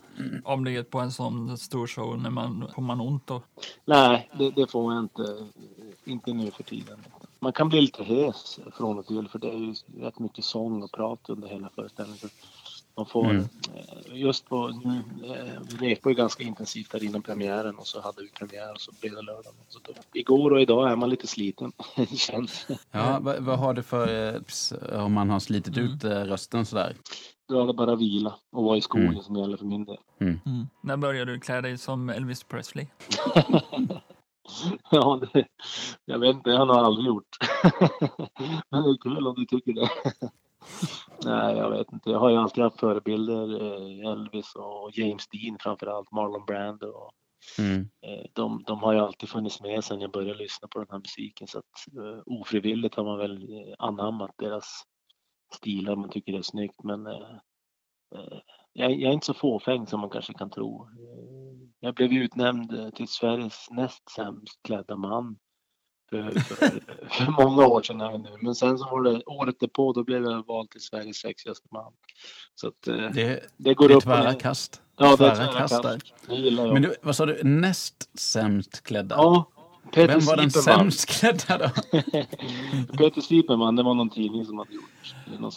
om 0.44 0.64
det 0.64 0.76
är 0.76 0.84
på 0.84 1.00
en 1.00 1.12
sån 1.12 1.58
stor 1.58 1.88
show, 1.88 2.22
när 2.22 2.30
man, 2.30 2.68
får 2.76 2.82
man 2.82 3.02
ont 3.02 3.28
då? 3.28 3.42
Nej, 3.86 4.30
det, 4.40 4.52
det 4.52 4.72
får 4.72 4.94
jag 4.94 5.04
inte. 5.04 5.48
Inte 6.06 6.34
nu 6.34 6.52
för 6.52 6.64
tiden. 6.64 7.00
Man 7.40 7.54
kan 7.54 7.70
bli 7.70 7.82
lite 7.82 8.04
hes 8.04 8.60
från 8.74 9.00
och 9.00 9.06
till 9.08 9.28
för 9.30 9.40
det 9.40 9.50
är 9.50 9.58
ju 9.58 9.74
rätt 9.98 10.20
mycket 10.20 10.46
sång 10.46 10.84
och 10.84 10.92
prat 10.92 11.30
under 11.30 11.48
hela 11.48 11.70
föreställningen. 11.70 12.30
Man 13.00 13.06
får, 13.06 13.26
Mm. 13.30 13.44
eh, 13.76 14.20
just 14.22 14.50
på, 14.50 14.68
nu, 14.68 15.04
vi 15.80 15.90
repade 15.90 16.14
ju 16.14 16.18
ganska 16.18 16.44
intensivt 16.44 16.92
där 16.92 17.04
innan 17.04 17.22
premiären 17.22 17.76
och 17.76 17.88
så 17.88 18.02
hade 18.02 18.22
vi 18.22 18.30
premiär 18.30 18.72
och 18.74 18.82
så 18.82 18.92
blev 19.02 19.14
det 19.16 19.22
lördag. 19.22 19.54
Så 19.68 19.80
då, 19.84 19.94
igår 20.14 20.52
och 20.52 20.62
idag 20.62 20.92
är 20.92 20.96
man 20.96 21.10
lite 21.10 21.28
sliten. 21.28 21.72
det 21.96 22.18
känns. 22.20 22.68
Ja, 22.92 23.20
vad, 23.22 23.44
vad 23.44 23.60
har 23.60 23.74
du 23.74 23.84
för 23.84 24.36
eh, 24.94 25.06
om 25.06 25.14
man 25.14 25.30
har 25.30 25.40
slitit 25.40 25.78
Mm. 25.78 25.94
ut 25.94 26.04
eh, 26.04 26.10
rösten 26.10 26.66
sådär? 26.66 26.96
Då 27.48 27.62
är 27.62 27.68
det 27.68 27.74
bara 27.74 27.96
vila 27.96 28.36
och 28.52 28.64
vara 28.64 28.78
i 28.78 28.82
skogen 28.82 29.08
Mm. 29.08 29.22
som 29.24 29.36
gäller 29.36 29.58
för 29.58 29.66
min 29.66 29.86
del. 29.86 29.98
Mm. 30.20 30.40
När 30.84 30.98
började 30.98 31.32
du 31.32 31.40
klä 31.40 31.62
dig 31.62 31.78
som 31.78 32.10
Elvis 32.10 32.44
Presley? 32.44 32.88
ja, 34.92 35.22
det, 35.34 35.46
jag 36.06 36.20
vet 36.20 36.36
inte, 36.36 36.50
jag 36.50 36.58
har 36.60 36.66
nog 36.66 36.76
aldrig 36.76 37.08
gjort. 37.08 37.38
Men 38.70 38.84
det 38.84 38.90
är 38.90 38.98
kul 39.02 39.28
om 39.28 39.36
du 39.36 39.46
tycker 39.46 39.74
det. 39.74 39.90
Nej, 41.26 41.58
jag 41.58 41.70
vet 41.70 41.92
inte. 41.94 42.10
Jag 42.10 42.20
har 42.20 42.30
ju 42.30 42.38
alltid 42.38 42.64
haft 42.64 42.80
förebilder. 42.80 43.62
eh, 43.62 44.12
Elvis 44.12 44.56
och 44.56 44.92
James 44.94 45.28
Dean 45.28 45.58
framförallt, 45.60 46.12
Marlon 46.12 46.46
Brando. 46.46 46.88
Och, 46.88 47.12
Mm. 47.60 47.90
eh, 48.06 48.26
de, 48.34 48.64
de 48.68 48.80
har 48.80 48.94
ju 48.94 49.00
alltid 49.00 49.30
funnits 49.30 49.62
med 49.62 49.84
sedan 49.84 50.02
jag 50.02 50.12
började 50.12 50.40
lyssna 50.40 50.68
på 50.68 50.80
den 50.80 50.88
här 50.92 51.00
musiken. 51.00 51.48
Så 51.48 51.60
att, 51.60 51.66
eh, 51.98 52.22
ofrivilligt 52.26 52.96
har 52.96 53.04
man 53.04 53.18
väl 53.18 53.48
anammat 53.80 54.32
deras 54.38 54.84
stilar. 55.56 55.96
Man 55.96 56.10
tycker 56.10 56.32
det 56.32 56.38
är 56.38 56.42
snyggt. 56.42 56.84
Men 56.84 57.08
eh, 57.08 57.38
jag, 58.74 58.92
jag 58.92 59.10
är 59.10 59.14
inte 59.14 59.26
så 59.26 59.34
fåfäng 59.34 59.88
som 59.88 60.00
man 60.00 60.10
kanske 60.10 60.34
kan 60.34 60.50
tro. 60.50 60.90
Jag 61.80 61.96
blev 61.96 62.12
utnämnd 62.14 62.96
till 62.96 63.08
Sveriges 63.08 63.68
näst 63.72 64.10
sämst 64.16 64.60
klädda 64.64 64.96
man 64.96 65.38
för, 66.10 66.40
för, 66.40 66.82
för 67.10 67.32
många 67.32 67.68
år 67.68 67.82
sedan. 67.82 68.02
här 68.02 68.18
nu. 68.18 68.30
Men 68.42 68.56
sen 68.56 68.78
så 68.78 68.86
var 68.86 69.04
det 69.04 69.24
året 69.26 69.60
därpå, 69.60 69.94
då 69.94 70.04
blev 70.04 70.24
jag 70.24 70.48
vald 70.48 70.70
till 70.70 70.82
Sveriges 70.82 71.18
sexigaste 71.18 71.68
man. 71.72 71.94
Så 72.56 72.68
att 72.68 72.88
eh, 72.88 72.96
Det, 72.96 73.44
det 73.58 73.74
går 73.74 73.88
det 73.88 73.96
upp 73.96 74.04
tvära 74.04 74.34
kast. 74.34 74.82
Ja, 74.98 75.16
det 75.16 75.26
är 75.26 75.36
tvära 75.36 75.54
kast 75.54 75.74
kast. 75.74 75.84
där. 75.84 76.02
Det 76.28 76.36
gillar 76.36 76.66
jag. 76.66 76.74
Men 76.74 76.82
du, 76.82 76.96
vad 77.02 77.16
sa 77.16 77.26
du? 77.26 77.44
Näst 77.44 78.20
sämst 78.20 78.84
klädda? 78.84 79.16
Ja, 79.16 79.52
Peter 79.92 80.08
Vem 80.08 80.26
var 80.26 80.38
den 80.38 80.52
sämst 80.52 81.10
klädda 81.10 81.58
då? 81.58 82.00
Peter 82.98 83.22
Sipenman, 83.22 83.76
det 83.76 83.84
var 83.84 83.94
någon 83.94 84.10
tidning 84.10 84.46
som 84.46 84.58
hade 84.58 84.74
gjort 84.74 84.84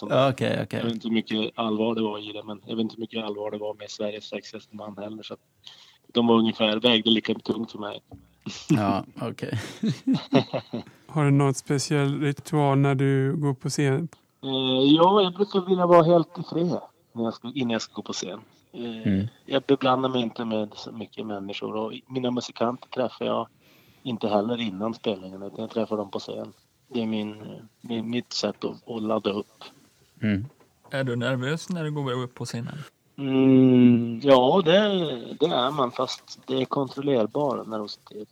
Okej, 0.03 0.61
okej. 0.62 0.67
Jag 0.71 0.85
vet 0.85 0.93
inte 0.93 1.09
hur 1.09 1.15
mycket 1.15 1.53
allvar 1.55 1.95
det 1.95 2.03
var 2.03 2.31
i 2.31 2.33
det, 2.33 2.43
men 2.43 2.61
jag 2.67 2.77
vet 2.77 2.83
inte 2.83 2.95
hur 2.97 3.01
mycket 3.01 3.25
allvar 3.25 3.51
det 3.51 3.59
var 3.59 3.75
med 3.75 3.91
Sveriges 3.91 4.25
sexigaste 4.25 4.77
man 4.77 4.99
heller. 4.99 5.23
Så 5.23 5.37
de 6.12 6.27
var 6.27 6.35
ungefär, 6.35 6.81
vägde 6.81 7.11
lika 7.11 7.35
tungt 7.35 7.73
för 7.73 7.79
mig. 7.79 8.03
Ja, 8.69 9.05
okej. 9.21 9.61
Har 11.07 11.25
du 11.25 11.31
något 11.31 11.57
speciell 11.57 12.21
ritual 12.21 12.79
när 12.79 12.95
du 12.95 13.37
går 13.37 13.55
på 13.55 13.69
scen? 13.69 14.09
Eh, 14.43 14.51
ja, 14.97 15.23
jag 15.23 15.35
brukar 15.35 15.61
vilja 15.61 15.87
vara 15.87 16.03
helt 16.03 16.39
i 16.39 16.43
fred 16.51 16.79
när 17.13 17.25
jag 17.25 17.35
ska, 17.35 17.53
innan 17.55 17.71
jag 17.71 17.83
ska 17.83 17.93
gå 17.95 18.03
på 18.03 18.13
scen. 18.13 18.41
Eh, 18.73 19.03
Mm. 19.07 19.27
Jag 19.47 19.63
beblandar 19.63 20.09
mig 20.09 20.23
inte 20.23 20.45
med 20.45 20.73
så 20.77 20.93
mycket 20.93 21.27
människor 21.27 21.77
och 21.77 21.93
mina 22.07 22.31
musikanter 22.31 22.89
träffar 22.89 23.25
jag 23.25 23.49
inte 24.03 24.29
heller 24.29 24.61
innan 24.61 24.95
spelningen 24.95 25.43
utan 25.43 25.61
jag 25.61 25.71
träffar 25.71 25.97
dem 25.97 26.11
på 26.11 26.19
scen. 26.19 26.53
Det 26.89 27.03
är 27.03 27.07
min, 27.07 27.43
min, 27.81 28.11
mitt 28.11 28.33
sätt 28.33 28.65
att, 28.65 28.89
att 28.89 29.03
ladda 29.03 29.31
upp. 29.31 29.65
Mm. 30.23 30.47
Är 30.91 31.05
du 31.05 31.17
nervös 31.17 31.69
när 31.69 31.85
du 31.85 31.91
går 31.91 32.13
upp 32.13 32.35
på 32.35 32.45
scenen? 32.45 32.79
Mm, 33.16 34.20
ja, 34.22 34.62
det, 34.64 34.72
det 35.40 35.46
är 35.46 35.70
man 35.70 35.92
fast 35.92 36.40
det 36.46 36.55
är 36.61 36.64
kontrollerbar 36.64 37.64
nervositet. 37.64 38.29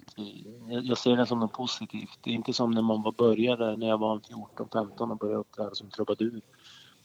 Jag, 0.69 0.85
jag 0.85 0.99
ser 0.99 1.17
det 1.17 1.27
som 1.27 1.41
något 1.41 1.53
positivt. 1.53 2.19
Det 2.21 2.31
är 2.31 2.35
inte 2.35 2.53
som 2.53 2.71
när 2.71 2.83
man 2.83 3.03
var 3.03 3.13
började 3.13 3.77
när 3.77 3.89
jag 3.89 3.99
var 3.99 4.19
14-15 4.57 5.11
och 5.11 5.19
började 5.19 5.39
uppträda 5.41 5.75
som 5.75 5.91
trubadur. 5.91 6.41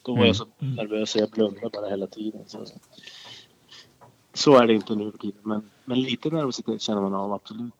Då 0.01 0.11
var 0.11 0.17
Mm. 0.17 0.27
jag 0.27 0.35
så 0.35 0.45
nervös 0.57 1.09
så 1.11 1.19
jag 1.19 1.29
blundade 1.29 1.69
bara 1.73 1.89
hela 1.89 2.07
tiden. 2.07 2.41
Så, 2.47 2.65
så 4.33 4.55
är 4.57 4.67
det 4.67 4.73
inte 4.73 4.95
nu 4.95 5.11
för 5.11 5.17
tiden. 5.17 5.41
Men, 5.43 5.69
men 5.85 6.01
lite 6.01 6.29
nervositet 6.29 6.81
känner 6.81 7.01
man 7.01 7.13
av, 7.15 7.33
absolut. 7.33 7.73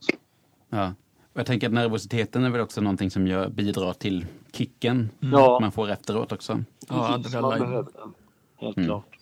Ja. 0.70 0.94
Och 1.34 1.40
jag 1.40 1.46
tänker 1.46 1.68
att 1.68 1.74
nervositeten 1.74 2.44
är 2.44 2.50
väl 2.50 2.62
också 2.62 2.82
någonting 2.82 3.12
som 3.12 3.28
gör, 3.28 3.50
bidrar 3.50 3.94
till 3.94 4.26
kicken 4.54 5.10
Ja, 5.20 5.58
man 5.62 5.72
får 5.72 5.90
efteråt 5.90 6.32
också. 6.32 6.64
Ja, 6.90 7.18
precis. 7.18 7.34
Man 7.34 7.46
adrenalin. 7.46 7.60
behöver 7.70 7.92
den. 7.94 8.14
Helt 8.58 8.78
Mm. 8.78 8.88
klart. 8.88 9.15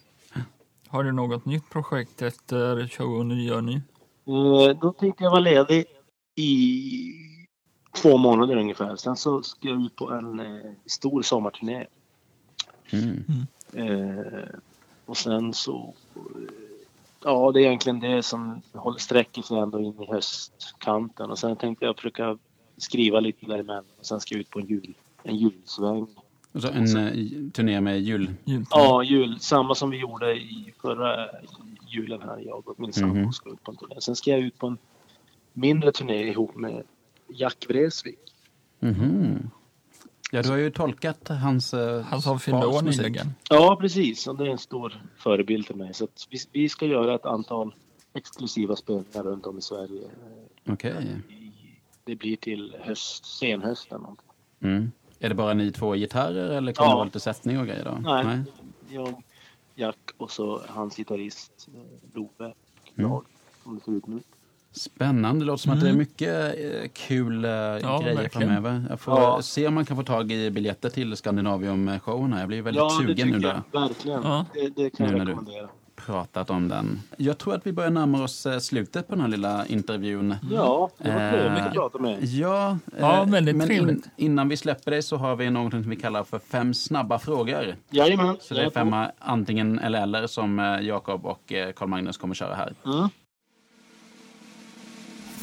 Har 0.93 1.03
du 1.03 1.11
något 1.11 1.45
nytt 1.45 1.69
projekt 1.69 2.21
efter 2.21 2.87
showen 2.87 3.29
du 3.29 3.43
gör 3.43 3.61
nu? 3.61 3.73
Eh, 3.73 4.77
Då 4.81 4.93
tänkte 4.93 5.23
jag 5.23 5.31
vara 5.31 5.39
ledig 5.39 5.85
i 6.35 7.13
två 8.01 8.17
månader 8.17 8.55
ungefär. 8.57 8.95
Sen 8.95 9.15
så 9.15 9.43
ska 9.43 9.67
jag 9.67 9.85
ut 9.85 9.95
på 9.95 10.11
en 10.11 10.39
eh, 10.39 10.71
stor 10.85 11.21
sommarturné. 11.21 11.85
Mm. 12.91 13.23
Eh, 13.73 14.49
och 15.05 15.17
sen 15.17 15.53
så... 15.53 15.93
Eh, 16.15 16.21
ja, 17.23 17.51
det 17.51 17.59
är 17.59 17.65
egentligen 17.65 17.99
det 17.99 18.23
som 18.23 18.61
håller, 18.73 18.99
sträcker 18.99 19.41
sig 19.41 19.57
ändå 19.57 19.79
in 19.79 20.01
i 20.01 20.05
höstkanten. 20.11 21.31
Och 21.31 21.39
sen 21.39 21.55
tänkte 21.55 21.85
jag 21.85 21.95
försöka 21.95 22.37
skriva 22.77 23.19
lite 23.19 23.45
däremellan. 23.45 23.85
Och 23.99 24.05
sen 24.05 24.19
ska 24.19 24.35
jag 24.35 24.41
ut 24.41 24.49
på 24.49 24.59
en, 24.59 24.65
jul, 24.65 24.93
en 25.23 25.35
julsväng. 25.35 26.07
Och 26.53 26.61
så 26.61 26.67
en 26.67 26.97
eh, 26.97 27.51
turné 27.51 27.81
med 27.81 28.01
jul. 28.01 28.33
Jultid? 28.45 28.67
Ja, 28.71 29.03
jul. 29.03 29.39
Samma 29.39 29.75
som 29.75 29.89
vi 29.89 29.97
gjorde 29.97 30.33
i 30.35 30.73
förra 30.81 31.29
julen 31.87 32.21
här. 32.21 32.39
Jag 32.45 32.67
och 32.69 32.79
min 32.79 32.93
sambo 32.93 33.15
Mhm. 33.15 33.33
ska 33.33 33.49
ut 33.49 33.63
på 33.63 33.71
en 33.71 33.77
turné. 33.77 33.95
Sen 34.01 34.15
ska 34.15 34.31
jag 34.31 34.39
ut 34.39 34.57
på 34.57 34.67
en 34.67 34.77
mindre 35.53 35.91
turné 35.91 36.23
ihop 36.29 36.55
med 36.55 36.83
Jack 37.27 37.65
Vreeswijk. 37.69 38.19
Mhm. 38.79 39.49
Ja, 40.31 40.41
du 40.41 40.49
har 40.49 40.57
ju 40.57 40.69
tolkat 40.71 41.27
hans... 41.29 41.73
eh, 41.73 42.01
Han 42.01 42.21
som 42.21 42.39
fyllde 42.39 42.65
år 42.65 42.71
fars 42.73 42.83
musik. 42.83 43.01
nyligen. 43.01 43.27
Ja, 43.49 43.77
precis. 43.81 44.27
Och 44.27 44.35
det 44.37 44.43
är 44.43 44.49
en 44.49 44.57
stor 44.57 45.01
förebild 45.17 45.65
för 45.65 45.73
mig. 45.73 45.93
Så 45.93 46.03
att 46.03 46.27
vi, 46.29 46.37
vi 46.51 46.69
ska 46.69 46.85
göra 46.85 47.15
ett 47.15 47.25
antal 47.25 47.75
exklusiva 48.13 48.75
spelningar 48.75 49.23
runt 49.23 49.45
om 49.45 49.57
i 49.57 49.61
Sverige. 49.61 50.01
Okej. 50.69 50.93
I, 51.29 51.51
det 52.03 52.15
blir 52.15 52.35
till 52.35 52.75
höst, 52.79 53.25
senhösten. 53.25 54.01
Mm. 54.61 54.91
Är 55.23 55.29
det 55.29 55.35
bara 55.35 55.53
ni 55.53 55.71
två 55.71 55.93
gitarrer 55.95 56.49
eller 56.49 56.73
kommer 56.73 56.87
Ja. 56.89 56.91
det 56.91 56.95
vara 56.95 57.05
lite 57.05 57.19
sättning 57.19 57.59
och 57.59 57.65
grejer 57.67 57.83
då? 57.85 57.97
Nej. 58.23 58.43
Jag, 58.89 59.23
Jack 59.75 59.97
och 60.17 60.31
så 60.31 60.61
hans 60.67 60.95
gitarrist 60.97 61.67
eh, 61.73 62.15
Love. 62.15 62.53
Jag, 62.95 63.23
som 63.63 63.75
det 63.75 63.83
ser 63.85 63.91
ut 63.91 64.07
nu. 64.07 64.19
Spännande. 64.71 65.39
Det 65.41 65.45
låter 65.45 65.61
som 65.61 65.71
att 65.73 65.81
det 65.81 65.89
är 65.89 65.93
mycket 65.93 66.55
eh, 66.59 66.89
kul 66.93 67.45
eh, 67.45 67.49
grejer 67.51 67.79
verkligen. 68.15 68.29
framöver. 68.29 68.85
Jag 68.89 68.99
får 68.99 69.19
Ja. 69.19 69.41
se 69.41 69.67
om 69.67 69.73
man 69.73 69.85
kan 69.85 69.97
få 69.97 70.03
tag 70.03 70.31
i 70.31 70.51
biljetter 70.51 70.89
till 70.89 71.13
Scandinavium-showen 71.15 72.33
här. 72.33 72.39
Jag 72.39 72.47
blir 72.47 72.61
väldigt 72.61 72.81
Ja, 72.83 72.89
sugen 72.89 73.27
nu 73.29 73.37
jag. 73.39 73.61
Verkligen. 73.81 74.21
Ja. 74.23 74.45
Det, 74.53 74.69
det 74.75 74.89
kan 74.89 75.05
Nu 75.07 75.11
jag 75.11 75.17
när 75.17 75.25
du- 75.25 75.31
rekommendera. 75.31 75.69
Pratat 76.05 76.49
om 76.49 76.67
den. 76.67 77.01
Jag 77.17 77.37
tror 77.37 77.55
att 77.55 77.67
vi 77.67 77.71
börjar 77.73 77.89
närma 77.89 78.23
oss 78.23 78.45
eh, 78.45 78.59
slutet 78.59 79.07
på 79.07 79.13
den 79.15 79.21
här 79.21 79.27
lilla 79.27 79.65
intervjun. 79.65 80.35
Ja, 80.51 80.89
det 80.97 81.11
var 81.11 81.21
Eh, 81.21 81.31
trevligt 81.31 81.63
att 81.63 81.73
prata 81.73 81.99
med. 81.99 82.23
Ja, 82.23 82.77
Ja, 82.99 83.21
eh, 83.23 83.29
väldigt 83.29 83.55
men 83.55 83.67
trevligt. 83.67 84.07
innan 84.17 84.49
vi 84.49 84.57
släpper 84.57 84.91
dig 84.91 85.01
så 85.03 85.17
har 85.17 85.35
vi 85.35 85.49
någonting 85.49 85.81
som 85.83 85.89
vi 85.89 85.95
kallar 85.95 86.23
för 86.23 86.39
fem 86.39 86.73
snabba 86.73 87.19
frågor. 87.19 87.75
Jajamän. 87.89 88.37
Så 88.41 88.53
det 88.53 88.63
är 88.63 88.69
fem 88.69 88.95
antingen 89.19 89.79
eller 89.79 90.01
eller 90.03 90.27
som 90.27 90.59
eh, 90.59 90.65
Jakob 90.81 91.25
och 91.25 91.53
eh, 91.53 91.71
Carl 91.73 91.89
Magnus 91.89 92.17
kommer 92.17 92.35
köra 92.35 92.55
här. 92.55 92.73
Mm. 92.85 93.09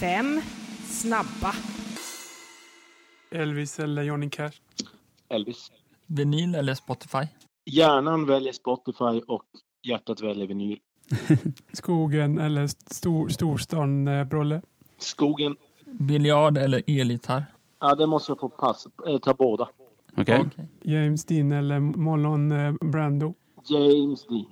Fem 0.00 0.40
snabba. 0.88 1.54
Elvis 3.32 3.78
eller 3.80 4.02
Johnny 4.02 4.30
Cash? 4.30 4.52
Elvis. 5.28 5.70
Vinyl 6.06 6.54
eller 6.54 6.74
Spotify? 6.74 7.18
Hjärnan 7.70 8.26
väljer 8.26 8.52
Spotify 8.52 9.20
och 9.28 9.44
hjärtat 9.82 10.20
väljer 10.20 10.46
vinyl. 10.46 10.78
Skogen 11.72 12.38
eller 12.38 12.66
stor, 12.66 13.28
storstan, 13.28 14.08
eh, 14.08 14.24
Brolle? 14.24 14.62
Skogen. 14.98 15.56
Biljard 15.84 16.58
eller 16.58 16.82
elgitarr? 16.86 17.44
Ja, 17.80 17.94
det 17.94 18.06
måste 18.06 18.30
jag 18.30 18.40
få 18.40 18.48
pass, 18.48 18.86
äh, 19.06 19.18
ta 19.18 19.34
båda. 19.34 19.68
Okej? 20.16 20.44
Okej. 20.46 20.68
James 20.82 21.24
Dean 21.24 21.52
eller 21.52 21.80
Marlon 21.80 22.52
eh, 22.52 22.72
Brando? 22.72 23.34
James 23.64 24.26
Dean. 24.26 24.46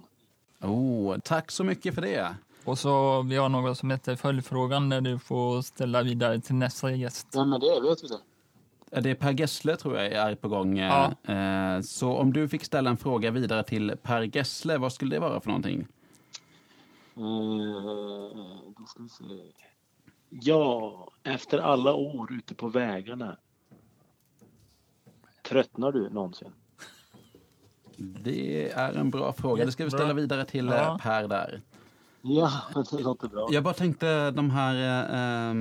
Oh, 0.73 1.19
tack 1.19 1.51
så 1.51 1.65
mycket 1.65 1.95
för 1.95 2.03
det. 2.03 2.35
Och 2.65 2.79
så 2.79 3.23
vi 3.23 3.37
har 3.37 3.49
något 3.49 3.79
som 3.79 3.91
heter 3.91 4.17
följdfrågan 4.17 4.89
där 4.89 5.01
du 5.01 5.19
får 5.19 5.63
ställa 5.63 6.03
vidare 6.03 6.41
till 6.41 6.55
nästa 6.55 6.93
gäst. 6.93 7.27
Vem 7.35 7.53
är 7.53 7.59
det? 7.59 7.89
Vet 7.89 8.05
vi 8.05 8.09
det? 8.09 8.19
Det 8.91 9.11
är 9.11 9.15
Per 9.15 9.33
Gessle 9.41 9.77
tror 9.77 9.97
jag 9.97 10.07
är 10.13 10.35
på 10.35 10.49
gång. 10.49 10.79
eh, 10.79 11.13
Ja. 11.27 11.33
eh, 11.35 11.81
Så 11.81 12.13
om 12.13 12.33
du 12.33 12.49
fick 12.49 12.65
ställa 12.65 12.91
en 12.91 12.97
fråga 12.97 13.31
vidare 13.31 13.63
till 13.63 13.97
Per 14.03 14.37
Gessle, 14.37 14.79
vad 14.79 14.93
skulle 14.93 15.17
det 15.17 15.21
vara 15.21 15.41
för 15.41 15.49
någonting? 15.49 15.87
Eh, 17.17 17.23
då 18.79 18.85
ska 18.87 19.03
vi 19.03 19.09
se. 19.09 19.25
Ja, 20.31 21.11
efter 21.23 21.59
alla 21.59 21.95
år 21.95 22.33
ute 22.33 22.55
på 22.55 22.69
vägarna. 22.69 23.37
Tröttnar 25.49 25.93
du 25.93 26.11
någonsin? 26.11 26.49
Det 27.97 28.71
är 28.73 28.93
en 28.93 29.11
bra 29.11 29.33
fråga. 29.33 29.65
Det 29.65 29.73
ska 29.73 29.85
vi 29.85 29.91
ställa 29.91 30.13
vidare 30.13 30.45
till 30.45 30.67
Ja. 30.67 30.99
Per 31.03 31.29
där. 31.29 31.63
Ja, 32.23 32.53
det 32.93 32.99
låter 33.03 33.29
bra. 33.29 33.49
Jag 33.51 33.65
bara 33.65 33.75
tänkte 33.75 34.31
de 34.31 34.51
här 34.51 34.75
eh, 35.51 35.55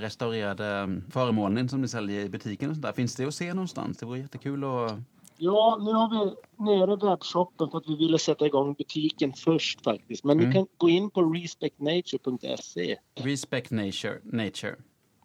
restaurerade 0.00 1.00
föremålen 1.10 1.68
som 1.68 1.80
ni 1.80 1.88
säljer 1.88 2.20
i 2.24 2.28
butiken 2.28 2.70
och 2.70 2.76
sånt 2.76 2.82
där. 2.82 2.92
Finns 2.92 3.16
det 3.16 3.24
att 3.24 3.34
se 3.34 3.54
någonstans? 3.54 3.98
Det 3.98 4.06
vore 4.06 4.18
jättekul 4.18 4.64
att... 4.64 4.92
Ja, 5.36 5.78
nu 5.80 5.92
har 5.92 6.10
vi 6.10 6.34
nere 6.64 6.96
webbshoppen 6.96 7.70
för 7.70 7.78
att 7.78 7.88
vi 7.88 7.96
ville 7.96 8.18
sätta 8.18 8.46
igång 8.46 8.74
butiken 8.74 9.32
först 9.32 9.84
faktiskt. 9.84 10.24
Men 10.24 10.38
Mm. 10.38 10.48
ni 10.48 10.54
kan 10.54 10.66
gå 10.76 10.88
in 10.88 11.10
på 11.10 11.22
respectnature.se 11.22 12.96
Respect 13.14 13.70
nature. 13.70 14.20
nature. 14.22 14.76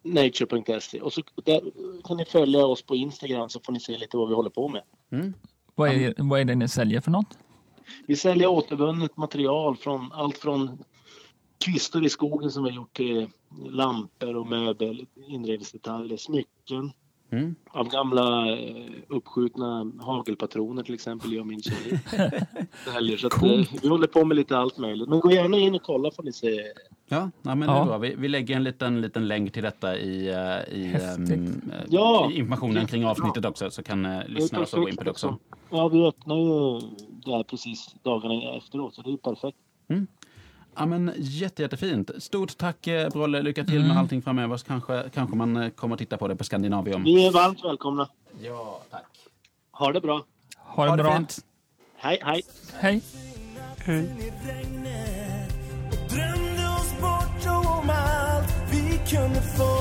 nature.se 0.02 1.00
och 1.00 1.12
så 1.12 1.22
där 1.44 1.60
kan 2.04 2.16
ni 2.16 2.24
följa 2.24 2.66
oss 2.66 2.82
på 2.82 2.96
Instagram 2.96 3.48
så 3.48 3.60
får 3.60 3.72
ni 3.72 3.80
se 3.80 3.98
lite 3.98 4.16
vad 4.16 4.28
vi 4.28 4.34
håller 4.34 4.50
på 4.50 4.68
med. 4.68 4.82
Mm. 5.10 5.34
Vad 5.74 5.88
är, 5.90 6.14
vad 6.18 6.40
är 6.40 6.44
det 6.44 6.54
ni 6.54 6.68
säljer 6.68 7.00
för 7.00 7.10
något? 7.10 7.38
Vi 8.06 8.16
säljer 8.16 8.46
återvunnet 8.48 9.16
material 9.16 9.76
från 9.76 10.12
allt 10.12 10.38
från 10.38 10.84
kvistar 11.64 12.04
i 12.04 12.08
skogen 12.08 12.50
som 12.50 12.64
vi 12.64 12.70
har 12.70 12.76
gjort 12.76 12.96
till 12.96 13.28
lampor 13.70 14.36
och 14.36 14.46
möbel, 14.46 15.06
inredningsdetaljer, 15.28 16.16
smycken. 16.16 16.92
Mm. 17.32 17.54
Av 17.70 17.88
gamla 17.88 18.52
eh, 18.52 18.86
uppskjutna 19.08 19.92
hagelpatroner 20.00 20.82
till 20.82 20.94
exempel, 20.94 21.32
jag 21.32 21.40
och 21.40 21.46
min 21.46 21.62
tjej. 21.62 22.00
Säljer. 22.94 23.16
Så 23.16 23.26
att, 23.26 23.42
eh, 23.42 23.80
vi 23.82 23.88
håller 23.88 24.06
på 24.06 24.24
med 24.24 24.36
lite 24.36 24.58
allt 24.58 24.78
möjligt. 24.78 25.08
Men 25.08 25.20
gå 25.20 25.32
gärna 25.32 25.56
in 25.58 25.74
och 25.74 25.82
kolla 25.82 26.10
får 26.10 26.22
ni 26.22 26.32
se. 26.32 26.62
Ja, 27.08 27.30
ja, 27.42 27.54
men 27.54 27.68
Ja. 27.68 27.78
det 27.80 27.86
bra. 27.86 27.98
Vi, 27.98 28.14
vi 28.14 28.28
lägger 28.28 28.56
en 28.56 28.64
liten, 28.64 29.00
liten 29.00 29.28
länk 29.28 29.52
till 29.52 29.62
detta 29.62 29.98
i, 29.98 30.28
eh, 30.28 30.74
i, 30.78 30.92
eh, 30.94 31.80
Ja, 31.88 32.30
i 32.32 32.38
informationen 32.38 32.86
kring 32.86 33.04
avsnittet 33.04 33.44
också, 33.44 33.70
så 33.70 33.82
kan 33.82 34.02
Det 34.02 34.08
är 34.08 34.28
lyssnare 34.28 34.62
också 34.62 34.80
gå 34.80 34.88
in 34.88 34.96
på 34.96 35.04
det 35.04 35.10
också. 35.10 35.38
Ja, 35.70 35.88
vi 35.88 36.06
öppnar 36.06 36.36
ju 36.36 36.80
där 37.24 37.42
precis 37.42 37.94
dagarna 38.02 38.56
efteråt 38.56 38.94
så 38.94 39.02
det 39.02 39.12
är 39.12 39.16
perfekt. 39.16 39.58
Ja, 40.80 40.86
men 40.86 41.12
jätte, 41.16 41.62
jättefint. 41.62 42.10
Stort 42.18 42.56
tack 42.58 42.86
eh, 42.86 43.08
Brolle. 43.08 43.42
Lycka 43.42 43.64
till 43.64 43.76
Mm. 43.76 43.88
med 43.88 43.96
allting 43.98 44.22
framöver. 44.22 44.56
Så 44.56 44.66
kanske, 44.66 45.04
kanske 45.14 45.36
man 45.36 45.56
eh, 45.56 45.68
kommer 45.70 45.94
att 45.94 45.98
titta 45.98 46.16
på 46.16 46.28
det 46.28 46.36
på 46.36 46.44
Skandinavium. 46.44 47.02
Ni 47.02 47.26
är 47.26 47.30
varmt 47.32 47.64
välkomna. 47.64 48.08
Ja, 48.42 48.80
tack. 48.90 49.04
Ha 49.72 49.92
det 49.92 50.00
bra. 50.00 50.24
Ha 50.56 50.84
det 50.84 50.90
Ha 50.90 50.96
det 50.96 51.02
bra. 51.02 51.16
fint. 51.16 51.38
Hej, 51.96 52.18
hej. 52.24 52.42
Hej. 52.80 53.02
Hej. 53.78 54.32
drömde 56.10 56.68
oss 56.76 57.00
bort 57.00 57.46
om 57.46 57.90
allt 57.90 58.54
vi 58.72 59.00
kunde 59.16 59.40
få 59.42 59.79